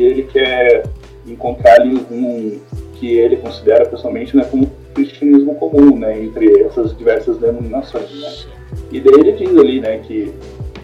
[0.00, 0.84] que ele quer
[1.26, 2.58] encontrar ali um
[2.94, 8.52] que ele considera pessoalmente né, como cristianismo comum, né, entre essas diversas denominações, né.
[8.92, 10.32] E daí ele diz ali, né, que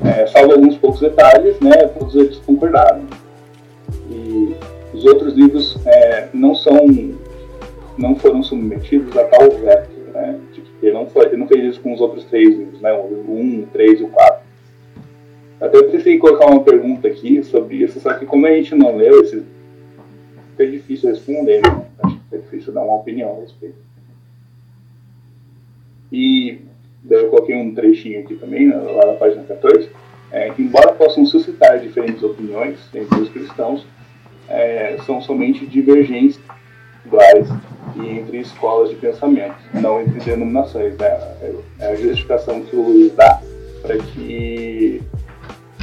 [0.05, 3.07] é, salvo alguns poucos detalhes, né, todos eles concordaram.
[4.11, 4.55] E
[4.93, 6.87] os outros livros é, não são,
[7.97, 10.39] não foram submetidos a tal veto, né,
[10.83, 13.61] ele não, foi, ele não fez isso com os outros três livros, né, o 1,
[13.63, 14.47] o 3 e o 4.
[15.61, 18.97] Até pensei em colocar uma pergunta aqui sobre isso, só que como a gente não
[18.97, 19.43] leu esse.
[20.59, 21.87] É difícil responder, né?
[22.03, 23.77] Acho que é difícil dar uma opinião a respeito.
[26.11, 26.61] E
[27.09, 29.89] daí eu coloquei um trechinho aqui também, né, lá na página 14.
[30.31, 33.87] É, que embora possam suscitar diferentes opiniões entre os cristãos,
[34.49, 36.43] é, são somente divergências
[37.05, 37.49] iguais
[37.97, 40.97] e entre escolas de pensamento, não entre denominações.
[40.97, 41.07] Né?
[41.79, 43.41] É a justificação que o Luiz dá
[43.83, 45.01] para que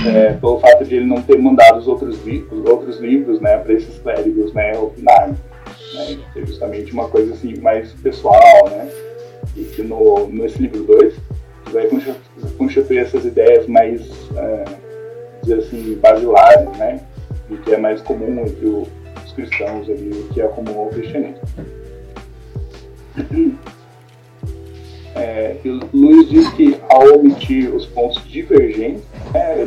[0.05, 3.73] é, pelo fato de ele não ter mandado os outros, livros, outros livros né, para
[3.73, 5.35] esses clérigos né, opinarem.
[5.93, 9.12] Né, é justamente uma coisa assim, mais pessoal, né?
[9.55, 11.15] E que no, nesse livro 2
[11.71, 11.87] vai
[12.57, 14.01] constituir essas ideias mais,
[14.35, 14.65] é,
[15.41, 17.01] dizer assim, basilares, né?
[17.49, 21.41] E que é mais comum entre os cristãos ali, o que é comum ao cristianismo.
[25.15, 25.57] É,
[25.93, 29.63] Luiz diz que ao omitir os pontos divergentes, né,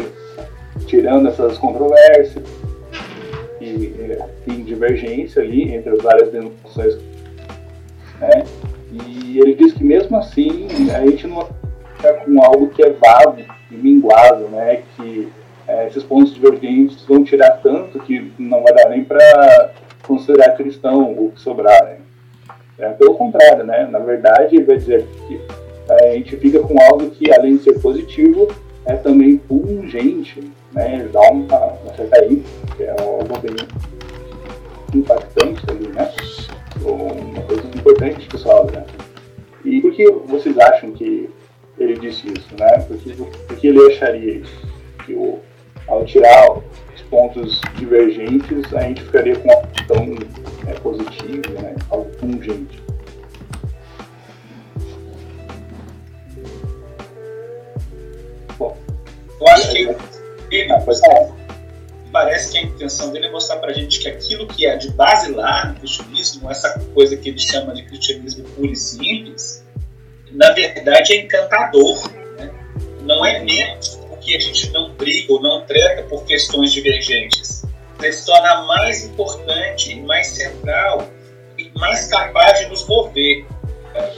[0.86, 2.44] tirando essas controvérsias
[3.60, 3.94] e,
[4.46, 6.96] e divergência ali entre as várias denominações.
[8.20, 8.44] Né?
[9.06, 11.46] E ele diz que mesmo assim a gente não
[11.96, 13.38] fica com algo que é vago
[13.70, 14.82] e minguado, né?
[14.96, 15.28] que
[15.66, 19.72] é, esses pontos divergentes vão tirar tanto que não vai dar nem para
[20.06, 21.84] considerar cristão o que sobrar.
[21.84, 21.96] Né?
[22.78, 23.88] É, pelo contrário, né?
[23.90, 25.40] na verdade, vai dizer que
[25.88, 28.48] é, a gente fica com algo que, além de ser positivo,
[28.84, 30.94] é também pungente, né?
[30.94, 33.56] Ele dá uma, uma certa ênfase, que é algo bem
[34.94, 36.12] impactante ali, né?
[36.82, 38.36] Uma coisa importante que
[38.72, 38.86] né?
[39.64, 41.28] E por que vocês acham que
[41.78, 42.78] ele disse isso, né?
[42.80, 44.66] Por que, por que ele acharia isso?
[45.04, 45.40] Que o,
[45.88, 50.16] ao tirar os pontos divergentes, a gente ficaria com uma tão
[50.68, 51.74] é, positiva, né?
[51.90, 52.86] Algo pungente.
[59.38, 59.78] Eu acho que
[60.50, 60.72] ele,
[62.16, 65.32] parece que a intenção dele é mostrar pra gente que aquilo que é de base
[65.32, 69.62] lá no cristianismo, essa coisa que ele chama de cristianismo puro e simples,
[70.32, 72.10] na verdade é encantador.
[72.38, 72.50] Né?
[73.02, 77.66] Não é menos porque a gente não briga ou não treta por questões divergentes.
[78.00, 81.06] Ele se torna mais importante, mais central
[81.58, 83.44] e mais capaz de nos mover.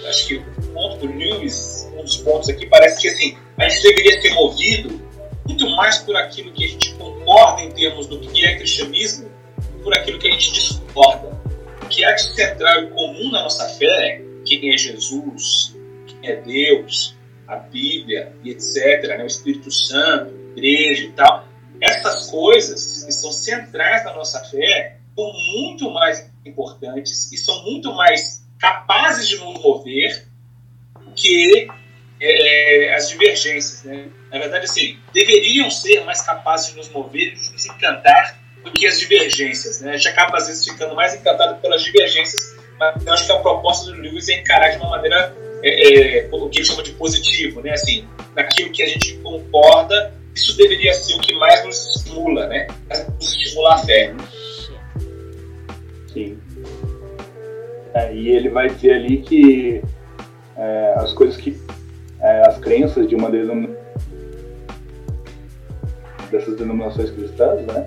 [0.08, 3.82] Acho que o ponto do Lewis, um dos pontos aqui, parece que assim, a gente
[3.82, 5.02] deveria ser movido
[5.48, 6.94] muito mais por aquilo que a gente
[7.28, 9.30] concorda em termos do que é cristianismo,
[9.84, 11.38] por aquilo que a gente discorda.
[11.82, 15.76] O que há de central e comum na nossa fé, quem é Jesus,
[16.06, 17.14] quem é Deus,
[17.46, 21.46] a Bíblia e etc., né, o Espírito Santo, igreja e tal,
[21.80, 27.92] essas coisas que são centrais na nossa fé são muito mais importantes e são muito
[27.94, 30.26] mais capazes de nos mover
[31.14, 31.68] que
[32.20, 33.84] é, as divergências.
[33.84, 34.08] Né?
[34.30, 38.70] Na verdade, assim, deveriam ser mais capazes de nos mover e de nos encantar do
[38.72, 39.80] que as divergências.
[39.80, 39.92] Né?
[39.92, 43.38] A gente acaba, às vezes, ficando mais encantado pelas divergências, mas eu acho que a
[43.38, 46.92] proposta do Lewis é encarar de uma maneira é, é, o que ele chama de
[46.92, 47.72] positivo, né?
[47.72, 52.66] assim, naquilo que a gente concorda, isso deveria ser o que mais nos estimula, né?
[53.18, 54.14] nos estimular a fé.
[56.12, 56.38] Sim.
[57.94, 59.82] É, e ele vai dizer ali que
[60.56, 61.56] é, as coisas que.
[62.20, 63.77] É, as crenças de uma denominação
[66.30, 67.86] dessas denominações cristãs, né?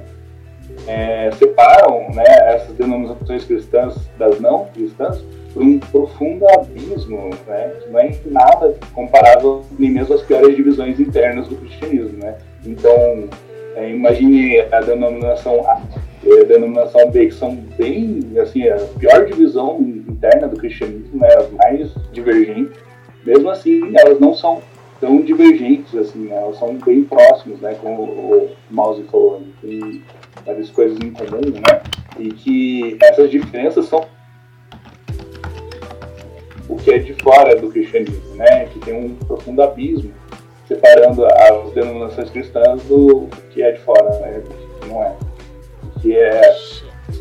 [0.87, 2.23] É, separam né,
[2.55, 5.21] essas denominações cristãs das não cristãs
[5.53, 10.99] por um profundo abismo, né, que não é nada comparável nem mesmo às piores divisões
[10.99, 12.17] internas do cristianismo.
[12.19, 12.35] Né?
[12.65, 13.27] Então,
[13.75, 15.81] é, imagine a denominação A
[16.23, 21.27] e a denominação B, que são bem, assim, a pior divisão interna do cristianismo, né,
[21.35, 22.79] as mais divergentes.
[23.25, 24.61] Mesmo assim, elas não são
[25.01, 30.03] tão divergentes, assim, né, elas são bem próximas, né, como o Mouse falou, tem
[30.45, 31.81] várias coisas em comum, né,
[32.19, 34.05] e que essas diferenças são
[36.69, 40.13] o que é de fora do cristianismo, né, que tem um profundo abismo
[40.67, 44.41] separando as denominações cristãs do que é de fora, né,
[44.81, 45.15] que não é.
[46.01, 46.41] Que é,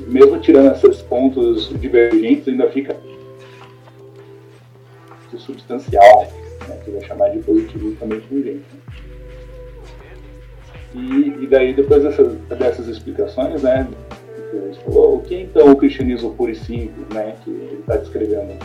[0.06, 2.94] mesmo tirando esses pontos divergentes, ainda fica
[5.36, 6.28] substancial,
[6.70, 8.56] né, que vai chamar de positivo também com gente.
[8.56, 8.80] Né.
[10.94, 13.88] E, e daí, depois dessas, dessas explicações, né,
[14.84, 18.58] falou, o que é então o cristianismo puro e simples, né, que ele está descrevendo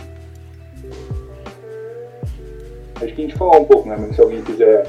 [2.95, 3.97] Acho que a gente falou um pouco, né?
[3.99, 4.87] Mas se alguém quiser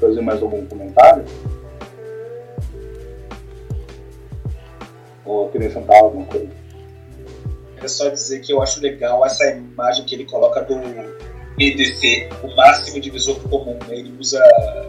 [0.00, 1.24] fazer mais algum comentário.
[5.24, 6.50] Ou acrescentar alguma coisa.
[7.82, 10.74] É só dizer que eu acho legal essa imagem que ele coloca do
[11.60, 13.78] EDC, o máximo divisor comum.
[13.88, 13.98] Né?
[13.98, 14.42] Ele usa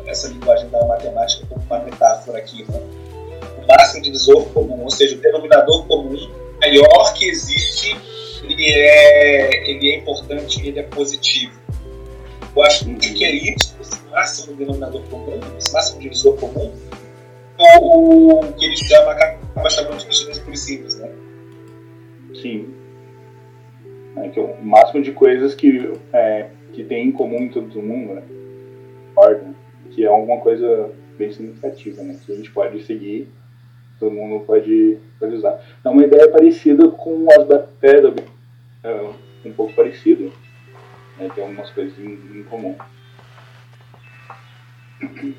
[0.05, 2.63] essa linguagem da matemática como uma metáfora aqui.
[2.69, 2.79] Né?
[3.63, 7.95] O máximo divisor comum, ou seja, o denominador comum maior que existe,
[8.43, 11.59] ele é, ele é importante ele é positivo.
[12.55, 16.71] Eu acho que é isso, esse máximo denominador comum, esse máximo divisor comum,
[17.79, 21.09] o, o que ele chama, acaba chamando de por simples, né?
[22.41, 22.73] Sim.
[24.17, 27.81] É, que é o máximo de coisas que, é, que tem em comum em todo
[27.81, 28.23] mundo, né?
[29.15, 29.55] Ordem,
[29.91, 32.17] que é alguma coisa bem significativa, né?
[32.25, 33.27] Que a gente pode seguir,
[33.99, 35.61] todo mundo pode, pode usar.
[35.83, 38.13] É uma ideia parecida com as da pedra,
[38.83, 39.09] é,
[39.45, 40.31] um pouco parecido
[41.21, 42.75] né, tem algumas coisas em, em comum.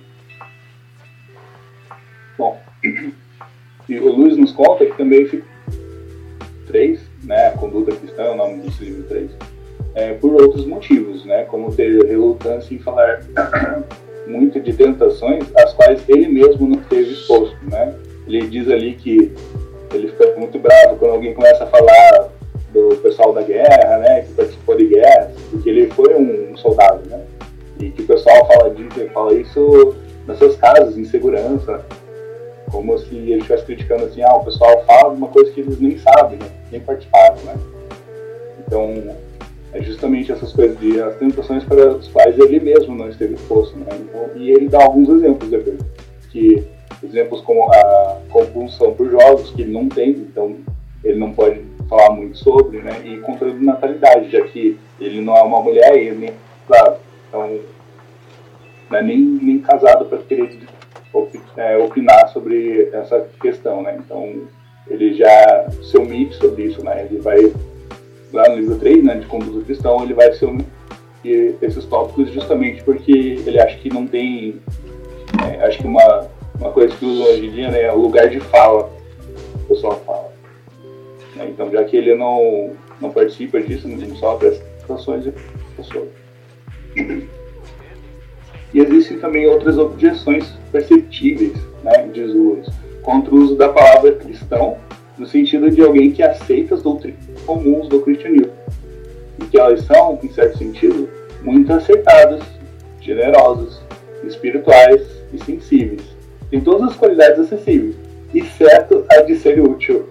[2.38, 2.60] Bom,
[3.88, 5.46] e o Luiz nos conta que também fica
[6.66, 9.32] três, né, a conduta cristã é o nome desse livro 3,
[9.94, 13.20] é, por outros motivos, né, como ter relutância em falar
[14.26, 17.94] muito de tentações às quais ele mesmo não esteve exposto, né.
[18.26, 19.32] Ele diz ali que
[19.92, 22.28] ele fica muito bravo quando alguém começa a falar
[22.72, 27.20] do pessoal da guerra, né, que participou de guerra, porque ele foi um soldado, né,
[27.78, 29.94] e que o pessoal fala disso, fala isso
[30.26, 31.84] nas suas casas, em segurança,
[32.70, 35.98] como se ele estivesse criticando assim, ah, o pessoal fala uma coisa que eles nem
[35.98, 37.54] sabem, né, nem participaram, né.
[38.66, 39.14] Então,
[39.72, 43.76] é justamente essas coisas de as tentações para as quais ele mesmo não esteve exposto,
[43.78, 45.78] né, então, e ele dá alguns exemplos depois,
[46.30, 46.62] que
[47.02, 50.56] exemplos como a compulsão por jogos, que ele não tem, então
[51.04, 53.02] ele não pode falar muito sobre, né?
[53.04, 56.30] E controle de natalidade, já que ele não é uma mulher e nem,
[56.66, 56.96] claro,
[57.28, 57.58] então,
[58.90, 60.58] não é nem, nem casado para querer
[61.56, 63.98] é, opinar sobre essa questão, né?
[63.98, 64.42] Então,
[64.88, 67.06] ele já se omite sobre isso, né?
[67.10, 67.52] Ele vai,
[68.32, 70.68] lá no livro 3, né, de conduta cristão, ele vai se omite
[71.60, 73.12] esses tópicos justamente porque
[73.46, 74.60] ele acha que não tem,
[75.48, 76.28] é, acho que uma,
[76.58, 78.90] uma coisa que usam hoje em dia, né, é o lugar de fala,
[79.54, 80.32] o pessoal fala.
[81.36, 81.48] Né?
[81.48, 85.32] Então, já que ele não, não participa disso, não sofre as situações de
[85.76, 86.06] pessoa.
[88.74, 91.52] E existem também outras objeções perceptíveis,
[91.84, 92.66] né, diz Lewis,
[93.02, 94.78] contra o uso da palavra cristão,
[95.18, 98.52] no sentido de alguém que aceita as doutrinas comuns do cristianismo.
[99.40, 101.08] E que elas são, em certo sentido,
[101.42, 102.42] muito acertadas,
[103.00, 103.80] generosas,
[104.24, 105.02] espirituais
[105.32, 106.02] e sensíveis.
[106.50, 107.96] Tem todas as qualidades acessíveis,
[108.34, 110.08] exceto a de ser útil.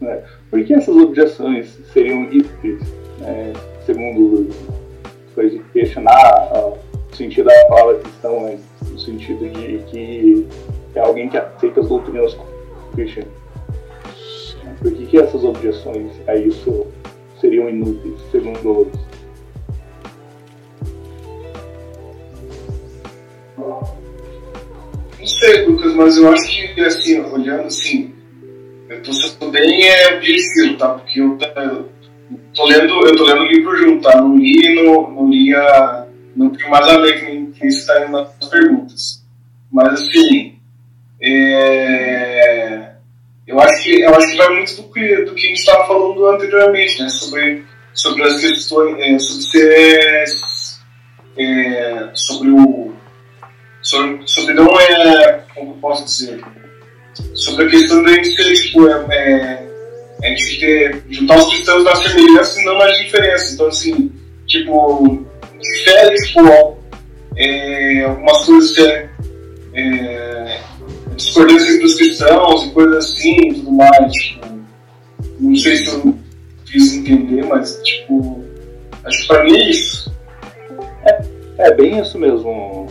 [0.00, 0.22] Né?
[0.50, 2.80] Por que essas objeções seriam inúteis,
[3.18, 3.52] né?
[3.84, 4.48] segundo
[5.34, 8.58] foi de questionar o sentido da palavra cristão, né?
[8.90, 10.46] no sentido de que
[10.94, 12.36] é alguém que aceita as doutrinas
[12.94, 13.45] cristianas.
[14.78, 16.86] Por que, que essas objeções a isso
[17.40, 19.00] seriam inúteis, segundo outros?
[25.18, 28.14] Não sei, Lucas, mas eu acho que, assim, olhando assim,
[28.88, 30.90] eu tô sendo bem é, objetivo, tá?
[30.90, 31.36] Porque eu
[32.54, 34.20] tô lendo, eu tô lendo o livro junto, tá?
[34.20, 36.06] Não li, não, não li a.
[36.36, 39.24] Não tenho mais a ler que, que está aí nas perguntas.
[39.72, 40.58] Mas, assim,
[41.20, 42.95] é,
[43.46, 45.86] eu, acho que, eu acho que vai muito do que, do que a gente estava
[45.86, 47.08] falando anteriormente, né?
[47.08, 50.24] Sobre, sobre as questões, é, sobre ser.
[51.38, 52.94] É, sobre o
[53.82, 55.44] sobre, sobre não é.
[55.54, 56.40] Como posso dizer?
[57.34, 59.66] Sobre a questão da gente ser, tipo, é, é,
[60.22, 63.52] a gente ter, juntar os cristãos nas semelhanças e não nas diferenças.
[63.54, 64.12] Então, assim,
[64.46, 65.24] tipo,
[65.60, 66.78] difere, tipo,
[67.36, 69.08] é, algumas coisas que é,
[69.74, 70.45] é
[71.16, 74.12] discordância entre os cristãos e coisas assim e tudo mais.
[74.12, 74.46] Tipo,
[75.40, 76.14] não sei se eu
[76.66, 78.44] fiz entender, mas, tipo,
[79.04, 80.14] acho que pra mim é isso.
[81.04, 81.22] É,
[81.58, 82.86] é bem isso mesmo,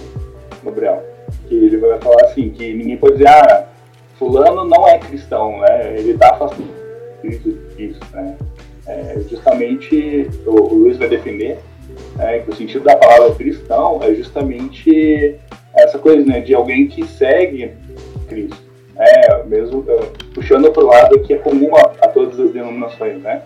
[0.64, 1.04] Gabriel.
[1.48, 3.68] Que ele vai falar assim, que ninguém pode dizer, ah,
[4.18, 5.96] fulano não é cristão, né?
[5.98, 6.66] Ele está afastado
[7.78, 8.38] disso, né?
[8.88, 11.58] É, justamente o, o, Luiz vai defender
[12.16, 15.40] né, que o sentido da palavra cristão é justamente
[15.74, 17.72] essa coisa, né, de alguém que segue
[18.98, 23.22] É, mesmo uh, puxando para o lado que é comum a, a, todas as denominações,
[23.22, 23.42] né?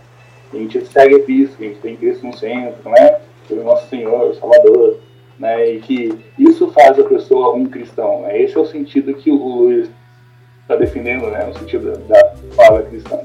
[0.53, 3.19] A gente segue Cristo, a gente tem Cristo no centro, né?
[3.49, 4.99] O nosso Senhor, Salvador,
[5.39, 5.71] né?
[5.71, 8.21] E que isso faz a pessoa um cristão.
[8.21, 8.41] Né?
[8.41, 9.89] Esse é o sentido que o Luiz
[10.61, 11.49] está defendendo, né?
[11.49, 13.19] O sentido da palavra cristã.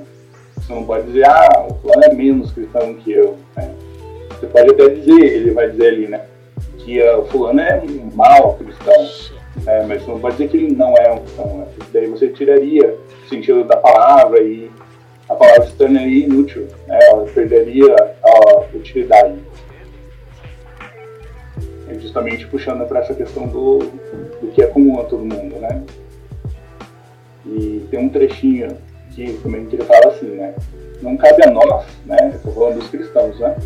[0.56, 3.36] Você não pode dizer, ah, o fulano é menos cristão que eu.
[3.54, 3.74] Né?
[4.30, 6.24] Você pode até dizer, ele vai dizer ali, né?
[6.78, 9.33] Que uh, o fulano é um mau cristão.
[9.66, 11.58] É, mas não pode dizer que ele não é um cristão.
[11.58, 11.66] Né?
[11.92, 14.70] Daí você tiraria o sentido da palavra e
[15.28, 16.66] a palavra se tornaria inútil.
[16.86, 16.98] Né?
[17.10, 19.38] Ela perderia a utilidade
[22.00, 25.82] justamente puxando para essa questão do, do que é comum a todo mundo, né?
[27.46, 28.68] E tem um trechinho
[29.10, 30.54] que também que ele fala assim, né?
[31.02, 32.32] Não cabe a nós, né?
[32.34, 33.56] Estou falando dos cristãos, né?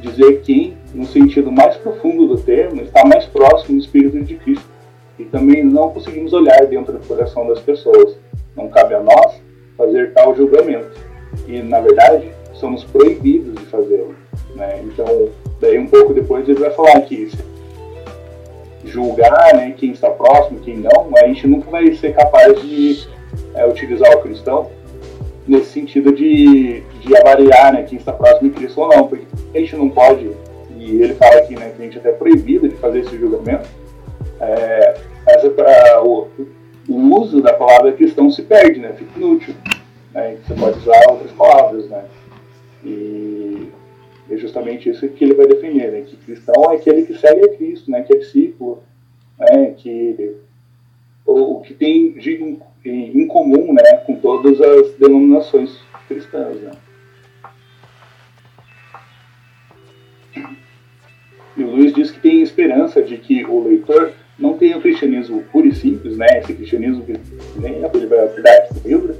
[0.00, 4.69] Dizer quem, no sentido mais profundo do termo, está mais próximo do Espírito de Cristo.
[5.20, 8.16] E também não conseguimos olhar dentro do coração das pessoas.
[8.56, 9.40] Não cabe a nós
[9.76, 10.90] fazer tal julgamento.
[11.46, 14.14] E, na verdade, somos proibidos de fazê-lo.
[14.54, 14.80] Né?
[14.84, 15.28] Então,
[15.60, 17.30] daí um pouco depois ele vai falar que
[18.84, 23.06] julgar né, quem está próximo, quem não, a gente nunca vai ser capaz de
[23.54, 24.70] é, utilizar o cristão
[25.46, 29.58] nesse sentido de, de avaliar né, quem está próximo de Cristo ou não, porque a
[29.58, 30.30] gente não pode,
[30.78, 33.68] e ele fala aqui né, que a gente é proibido de fazer esse julgamento,
[34.40, 34.79] é,
[35.40, 36.28] essa, pra, o,
[36.88, 39.54] o, uso da palavra cristão se perde, né, fica inútil.
[40.12, 42.04] Né, você pode usar outras palavras, né,
[42.84, 43.68] e
[44.30, 46.02] é justamente isso que ele vai defender, né?
[46.02, 48.02] que cristão é aquele que segue a Cristo, né?
[48.02, 48.82] que é discípulo,
[49.38, 49.74] né?
[49.76, 50.36] que
[51.26, 53.96] o, que tem de, em, em comum né?
[54.06, 56.60] com todas as denominações cristãs.
[56.60, 56.70] Né?
[61.56, 65.42] E o Luiz diz que tem esperança de que o leitor não tenha o cristianismo
[65.52, 66.26] puro e simples, né?
[66.38, 67.14] esse cristianismo que
[67.56, 69.16] nem abordar aqui no livro,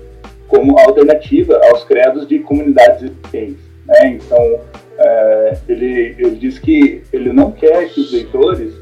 [0.49, 3.65] como alternativa aos credos de comunidades existentes.
[3.87, 4.19] Né?
[4.19, 4.61] Então,
[4.99, 8.73] é, ele, ele diz que ele não quer que os leitores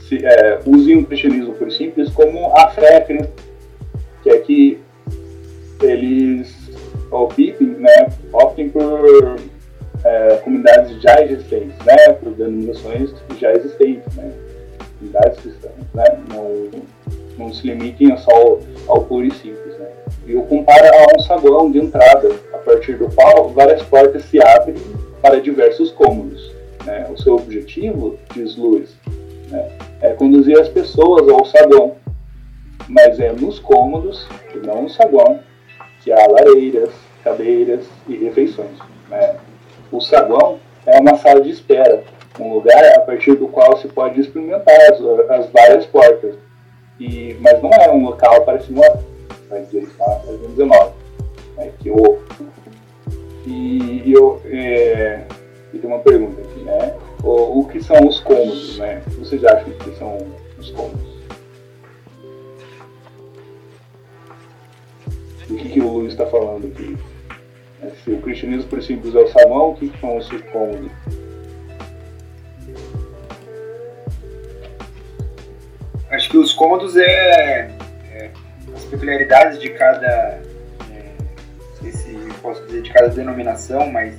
[0.00, 3.00] se, é, usem o cristianismo por simples como a fé
[4.22, 4.78] que é que
[5.82, 6.54] eles
[7.10, 9.36] optem, né, optem por
[10.04, 14.32] é, comunidades já existentes, né, por denominações já existentes, né,
[14.98, 16.70] comunidades cristãs, né, não,
[17.38, 19.88] não se limitem só ao, ao puro e simples, né.
[20.26, 24.42] E o compara a um saguão de entrada, a partir do qual várias portas se
[24.42, 24.76] abrem
[25.22, 26.52] para diversos cômodos.
[26.84, 27.06] Né?
[27.10, 28.96] O seu objetivo, diz Luiz,
[29.50, 29.70] né,
[30.00, 31.96] é conduzir as pessoas ao saguão,
[32.88, 35.40] mas é nos cômodos, e não no saguão,
[36.02, 36.90] que há lareiras,
[37.22, 38.78] cadeiras e refeições.
[39.08, 39.36] Né?
[39.90, 42.04] O saguão é uma sala de espera,
[42.38, 46.34] um lugar a partir do qual se pode experimentar as, as várias portas,
[46.98, 48.98] e, mas não é um local para se morar,
[49.48, 50.92] vai dizer isso na página 19.
[51.56, 51.72] Né?
[51.80, 52.18] Que o,
[53.46, 55.24] e, eu é,
[55.72, 56.94] e tem uma pergunta aqui, né?
[57.22, 59.02] O, o, que são os cômodos, né?
[59.18, 61.16] Vocês acham que são os os cômodos.
[65.48, 66.96] O que, que o Luiz está falando aqui?
[67.82, 70.90] É, se o cristianismo por simples é o salão, o que, que são esses cômodos?
[76.56, 77.70] Cômodos é,
[78.12, 78.30] é
[78.74, 81.12] as peculiaridades de cada, é,
[81.60, 84.14] não sei se posso dizer de cada denominação, mas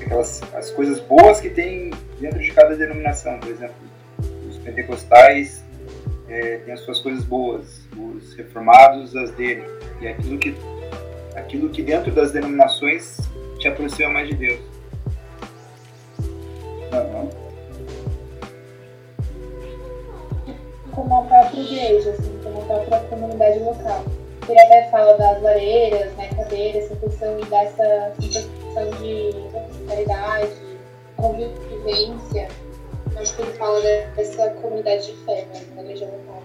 [0.00, 1.90] aquelas as coisas boas que tem
[2.20, 3.38] dentro de cada denominação.
[3.38, 3.76] Por exemplo,
[4.48, 5.64] os pentecostais
[6.28, 9.64] é, têm as suas coisas boas, os reformados as dele.
[10.00, 10.54] E aquilo que,
[11.36, 13.18] aquilo que dentro das denominações
[13.58, 14.77] te aproxima mais de Deus.
[23.60, 24.04] Local.
[24.48, 30.52] Ele até fala das lareiras, né, cadeiras, essa questão e dessa questão de hospitalidade,
[31.16, 32.48] convivência.
[33.16, 36.42] Acho que ele fala dessa comunidade de fé, né, da igreja local.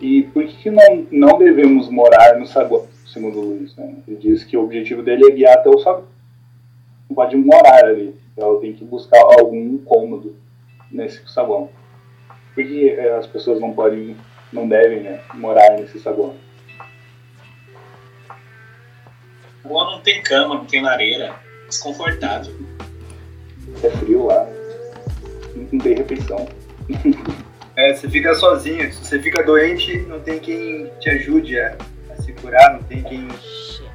[0.00, 3.74] E por que, não, não devemos morar no saguão, segundo o Luiz?
[3.74, 3.94] Né?
[4.06, 6.04] Ele diz que o objetivo dele é guiar até o saguão.
[7.08, 8.14] Não pode morar ali.
[8.36, 10.36] Ela tem que buscar algum cômodo
[10.90, 11.70] nesse saguão.
[12.54, 14.16] Por que eh, as pessoas não podem,
[14.52, 16.34] não devem né, morar nesse saguão?
[19.64, 21.34] O não tem cama, não tem lareira.
[21.68, 22.54] Desconfortável.
[23.82, 24.46] É frio lá.
[25.72, 26.48] Não tem refeição.
[27.78, 31.78] É, você fica sozinho, se você fica doente, não tem quem te ajude a,
[32.10, 33.28] a se curar, não tem quem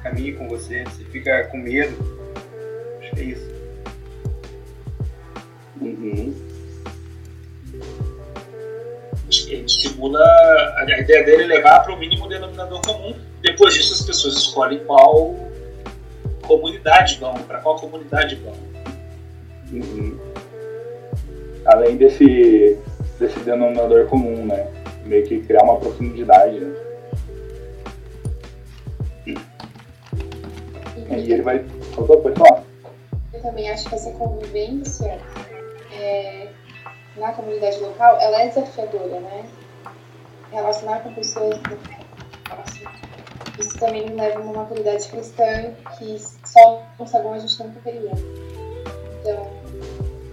[0.02, 1.94] caminhe com você, você fica com medo.
[2.98, 3.50] Acho que é isso.
[5.78, 6.53] Uhum.
[9.54, 10.20] Ele estimula.
[10.76, 13.14] A ideia dele é levar para o mínimo denominador comum.
[13.40, 15.34] Depois disso, as pessoas escolhem qual
[16.42, 18.54] comunidade vão, para qual comunidade vão.
[19.72, 20.18] Uhum.
[21.66, 22.78] Além desse,
[23.18, 24.66] desse denominador comum, né?
[25.04, 26.74] Meio que criar uma profundidade, né?
[31.18, 31.64] E ele vai.
[31.96, 32.62] Opa, pode falar.
[33.32, 35.18] Eu também acho que essa convivência
[35.92, 36.48] é,
[37.16, 39.48] na comunidade local, ela é desafiadora, né?
[40.50, 41.58] Relacionar com pessoas
[42.44, 42.90] próximo.
[43.58, 47.70] Isso também me leva a uma maturidade cristã que só no saguão a gente não
[47.72, 48.10] teria.
[49.20, 49.50] Então,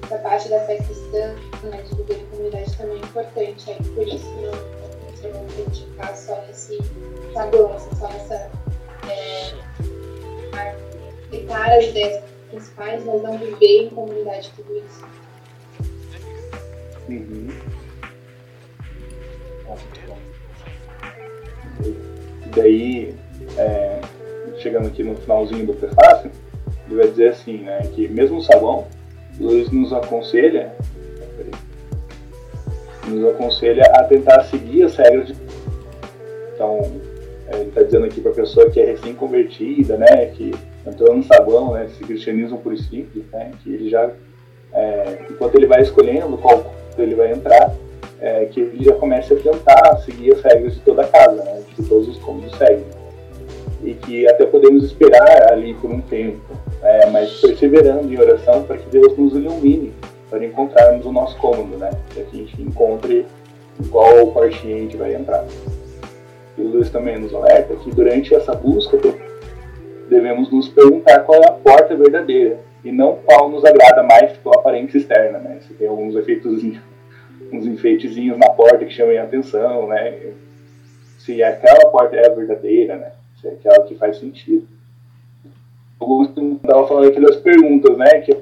[0.03, 3.71] essa parte da fé cristã, né, de viver em comunidade também é importante.
[3.71, 4.81] Aí, por isso, não
[5.21, 6.79] você não criticar só nesse
[7.33, 8.49] saguão, assim, só nessa.
[9.07, 9.51] É,
[11.27, 15.05] aceitar as ideias principais, mas não viver em comunidade tudo isso.
[17.09, 17.47] Uhum.
[22.55, 23.15] Daí,
[23.57, 24.01] é,
[24.57, 26.31] chegando aqui no finalzinho do prefácio,
[26.87, 28.87] ele vai dizer assim, né, que mesmo o sabão,
[29.39, 30.73] Luiz nos aconselha,
[33.07, 35.35] nos aconselha a tentar seguir as regras de
[36.53, 37.01] então
[37.47, 40.51] é, ele está dizendo aqui para a pessoa que é recém-convertida, né, que
[40.85, 44.11] entrou no sabão, né, esse cristianismo por simples, né, que ele já,
[44.73, 47.73] é, enquanto ele vai escolhendo qual ele vai entrar,
[48.19, 51.61] é, que ele já comece a tentar seguir as regras de toda a casa, né,
[51.77, 52.85] de todos os cômodos seguem.
[53.83, 56.39] E que até podemos esperar ali por um tempo,
[56.83, 59.93] é, mas perseverando em oração para que Deus nos ilumine
[60.29, 63.25] para encontrarmos o nosso cômodo, né, para que a gente encontre
[63.89, 65.45] qual quartinho a gente vai entrar.
[66.57, 68.97] E o Luiz também nos alerta que durante essa busca
[70.09, 74.55] devemos nos perguntar qual é a porta verdadeira e não qual nos agrada mais pela
[74.55, 75.59] aparência externa, né?
[75.61, 76.63] Se tem alguns efeitos,
[77.51, 80.33] uns enfeitezinhos na porta que chamem a atenção, né?
[81.19, 83.11] Se aquela porta é a verdadeira, né?
[83.39, 84.67] Se é aquela que faz sentido.
[85.99, 88.21] O Luiz estava falando aqui das perguntas, né?
[88.21, 88.35] Que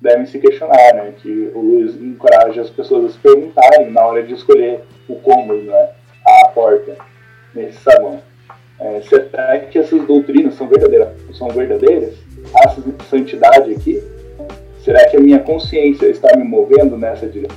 [0.00, 1.14] devem se questionar, né?
[1.16, 5.62] Que o Luiz encoraja as pessoas a se perguntarem na hora de escolher o cômodo,
[5.62, 5.90] né?
[6.26, 6.96] A porta
[7.54, 8.20] nesse sabão.
[8.78, 11.08] É, será que essas doutrinas são verdadeiras?
[11.32, 12.18] São verdadeiras?
[12.54, 14.02] A santidade aqui?
[14.84, 17.56] Será que a minha consciência está me movendo nessa direção?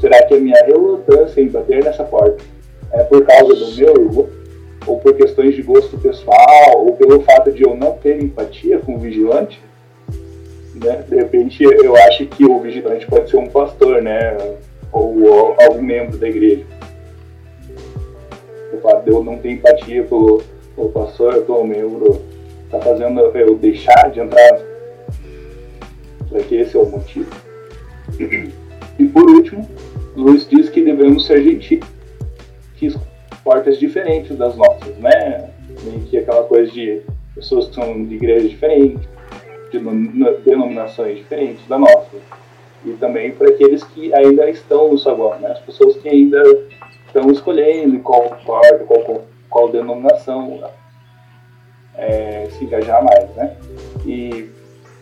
[0.00, 2.42] Será que a minha relutância em bater nessa porta
[2.92, 4.42] é por causa do meu orgulho?
[4.86, 6.84] Ou por questões de gosto pessoal?
[6.84, 9.60] Ou pelo fato de eu não ter empatia com o vigilante?
[10.74, 11.04] Né?
[11.08, 14.36] De repente, eu acho que o vigilante pode ser um pastor, né?
[14.90, 16.66] Ou, ou algum membro da igreja
[18.72, 20.42] o fato de eu não ter empatia pelo,
[20.74, 22.22] pelo pastor, pelo membro,
[22.72, 24.58] está fazendo eu deixar de entrar.
[26.28, 27.30] Será que esse é o motivo?
[28.98, 29.68] E por último,
[30.16, 31.80] Luiz diz que devemos ser gentis,
[32.76, 32.94] que
[33.44, 35.50] portas diferentes das nossas, né?
[35.84, 37.02] Meio que aquela coisa de
[37.34, 39.06] pessoas que são de igrejas diferentes,
[40.44, 42.16] denominações diferentes da nossa.
[42.84, 45.52] E também para aqueles que ainda estão no saguão, né?
[45.52, 46.42] as pessoas que ainda
[47.06, 50.60] estão escolhendo qual parte, qual, qual denominação
[51.96, 53.28] é, se engajar mais.
[53.36, 53.56] Né?
[54.06, 54.50] E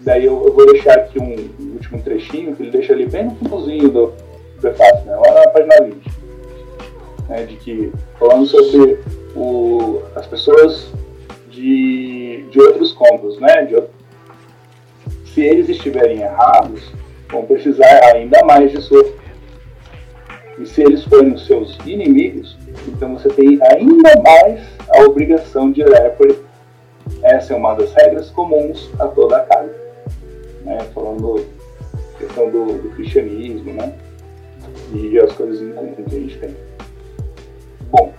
[0.01, 3.35] daí eu, eu, vou deixar aqui um último trechinho que ele deixa ali bem no
[3.37, 4.13] finalzinho do
[4.61, 5.17] prefácio, né?
[5.17, 6.11] lá na página 20.
[7.29, 7.43] Né?
[7.45, 8.99] De que, falando sobre
[9.35, 10.93] o, as pessoas
[11.51, 13.65] de, de outros contos, né?
[13.65, 13.83] De,
[15.27, 16.93] se eles estiverem errados,
[17.31, 19.05] vão precisar ainda mais de sua.
[20.59, 22.57] E se eles forem os seus inimigos,
[22.89, 26.50] então você tem ainda mais a obrigação de orar por.
[27.23, 29.75] Essa é uma das regras comuns a toda a casa.
[30.65, 30.79] Né?
[30.95, 31.47] Falando
[32.19, 33.95] questão do, do cristianismo, né?
[34.93, 36.57] E as coisas em comum que a gente tem.
[37.91, 38.13] Bom,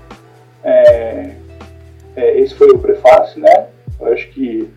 [0.64, 1.36] é,
[2.16, 3.68] é, esse foi o prefácio, né?
[4.00, 4.70] Eu acho que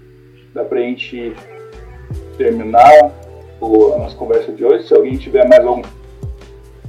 [0.52, 1.34] dá pra gente
[2.36, 4.86] terminar a nossa conversa de hoje.
[4.86, 5.82] Se alguém tiver mais algum.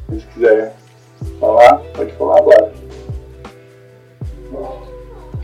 [0.09, 0.76] Se quiser
[1.39, 2.71] falar, pode falar agora.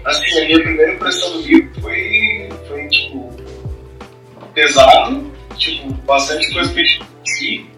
[0.05, 3.29] Assim, a minha primeira impressão do livro foi, foi tipo,
[4.53, 7.69] pesado, tipo, bastante coisa que eu discuti.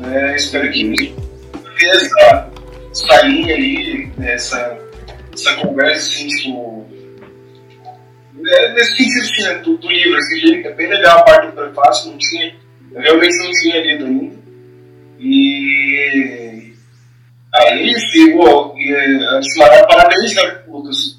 [0.00, 0.36] Né?
[0.36, 1.14] Espero que
[1.78, 2.50] ter essa,
[2.90, 4.34] essa linha ali, né?
[4.34, 4.78] essa,
[5.32, 6.86] essa conversa, assim, tipo,
[8.46, 11.52] é, nesse sentido assim, né, do, do, livro, assim, é bem legal a parte do
[11.52, 12.54] prefácio, não tinha,
[12.92, 14.36] eu realmente não tinha lido ainda.
[15.18, 16.72] E
[17.54, 20.53] aí, sim, pô, e, antes de parabéns, né,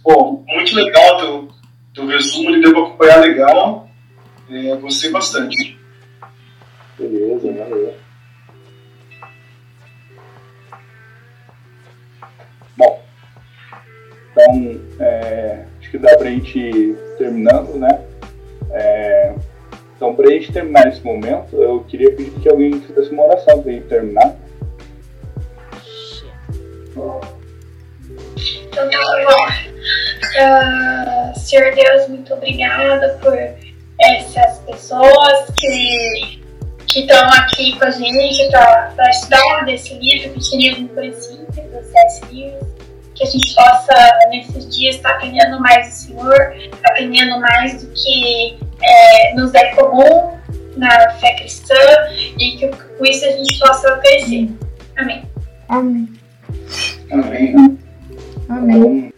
[0.03, 1.47] Pô, muito legal teu,
[1.93, 3.89] teu resumo, ele deu pra acompanhar legal.
[4.49, 5.79] É, gostei bastante.
[6.97, 7.93] Beleza, valeu.
[12.77, 13.03] Bom,
[14.31, 18.05] então, é, acho que dá pra gente ir terminando, né?
[18.71, 19.33] É,
[19.95, 23.61] então, para a gente terminar esse momento, eu queria pedir que alguém fizesse uma oração
[23.61, 24.35] para a gente terminar.
[26.95, 29.64] Então tá bom.
[30.35, 33.37] Uh, Senhor Deus, muito obrigada por
[33.99, 36.43] essas pessoas que
[36.87, 42.21] que estão aqui com a gente para estudar desse livro, Cristianismo no Princípio, do C.S.
[42.31, 42.75] Lewis
[43.15, 47.91] que a gente possa, nesses dias, estar tá aprendendo mais do Senhor, aprendendo mais do
[47.91, 50.37] que é, nos é comum
[50.75, 51.73] na fé cristã
[52.37, 54.49] e que com isso a gente possa crescer.
[54.97, 55.23] Amém.
[55.69, 56.09] Amém.
[57.09, 57.79] Amém.
[58.49, 59.14] Amém.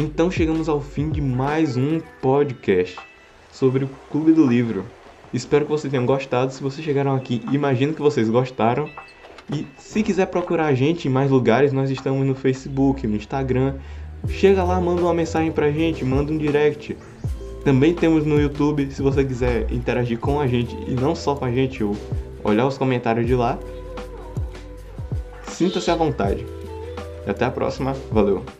[0.00, 2.98] Então chegamos ao fim de mais um podcast
[3.52, 4.86] sobre o Clube do Livro.
[5.30, 6.54] Espero que vocês tenham gostado.
[6.54, 8.88] Se vocês chegaram aqui, imagino que vocês gostaram.
[9.52, 13.74] E se quiser procurar a gente em mais lugares, nós estamos no Facebook, no Instagram.
[14.26, 16.96] Chega lá, manda uma mensagem pra gente, manda um direct.
[17.62, 21.44] Também temos no YouTube, se você quiser interagir com a gente e não só com
[21.44, 21.94] a gente, ou
[22.42, 23.58] olhar os comentários de lá.
[25.42, 26.46] Sinta-se à vontade.
[27.26, 27.94] E até a próxima.
[28.10, 28.59] Valeu!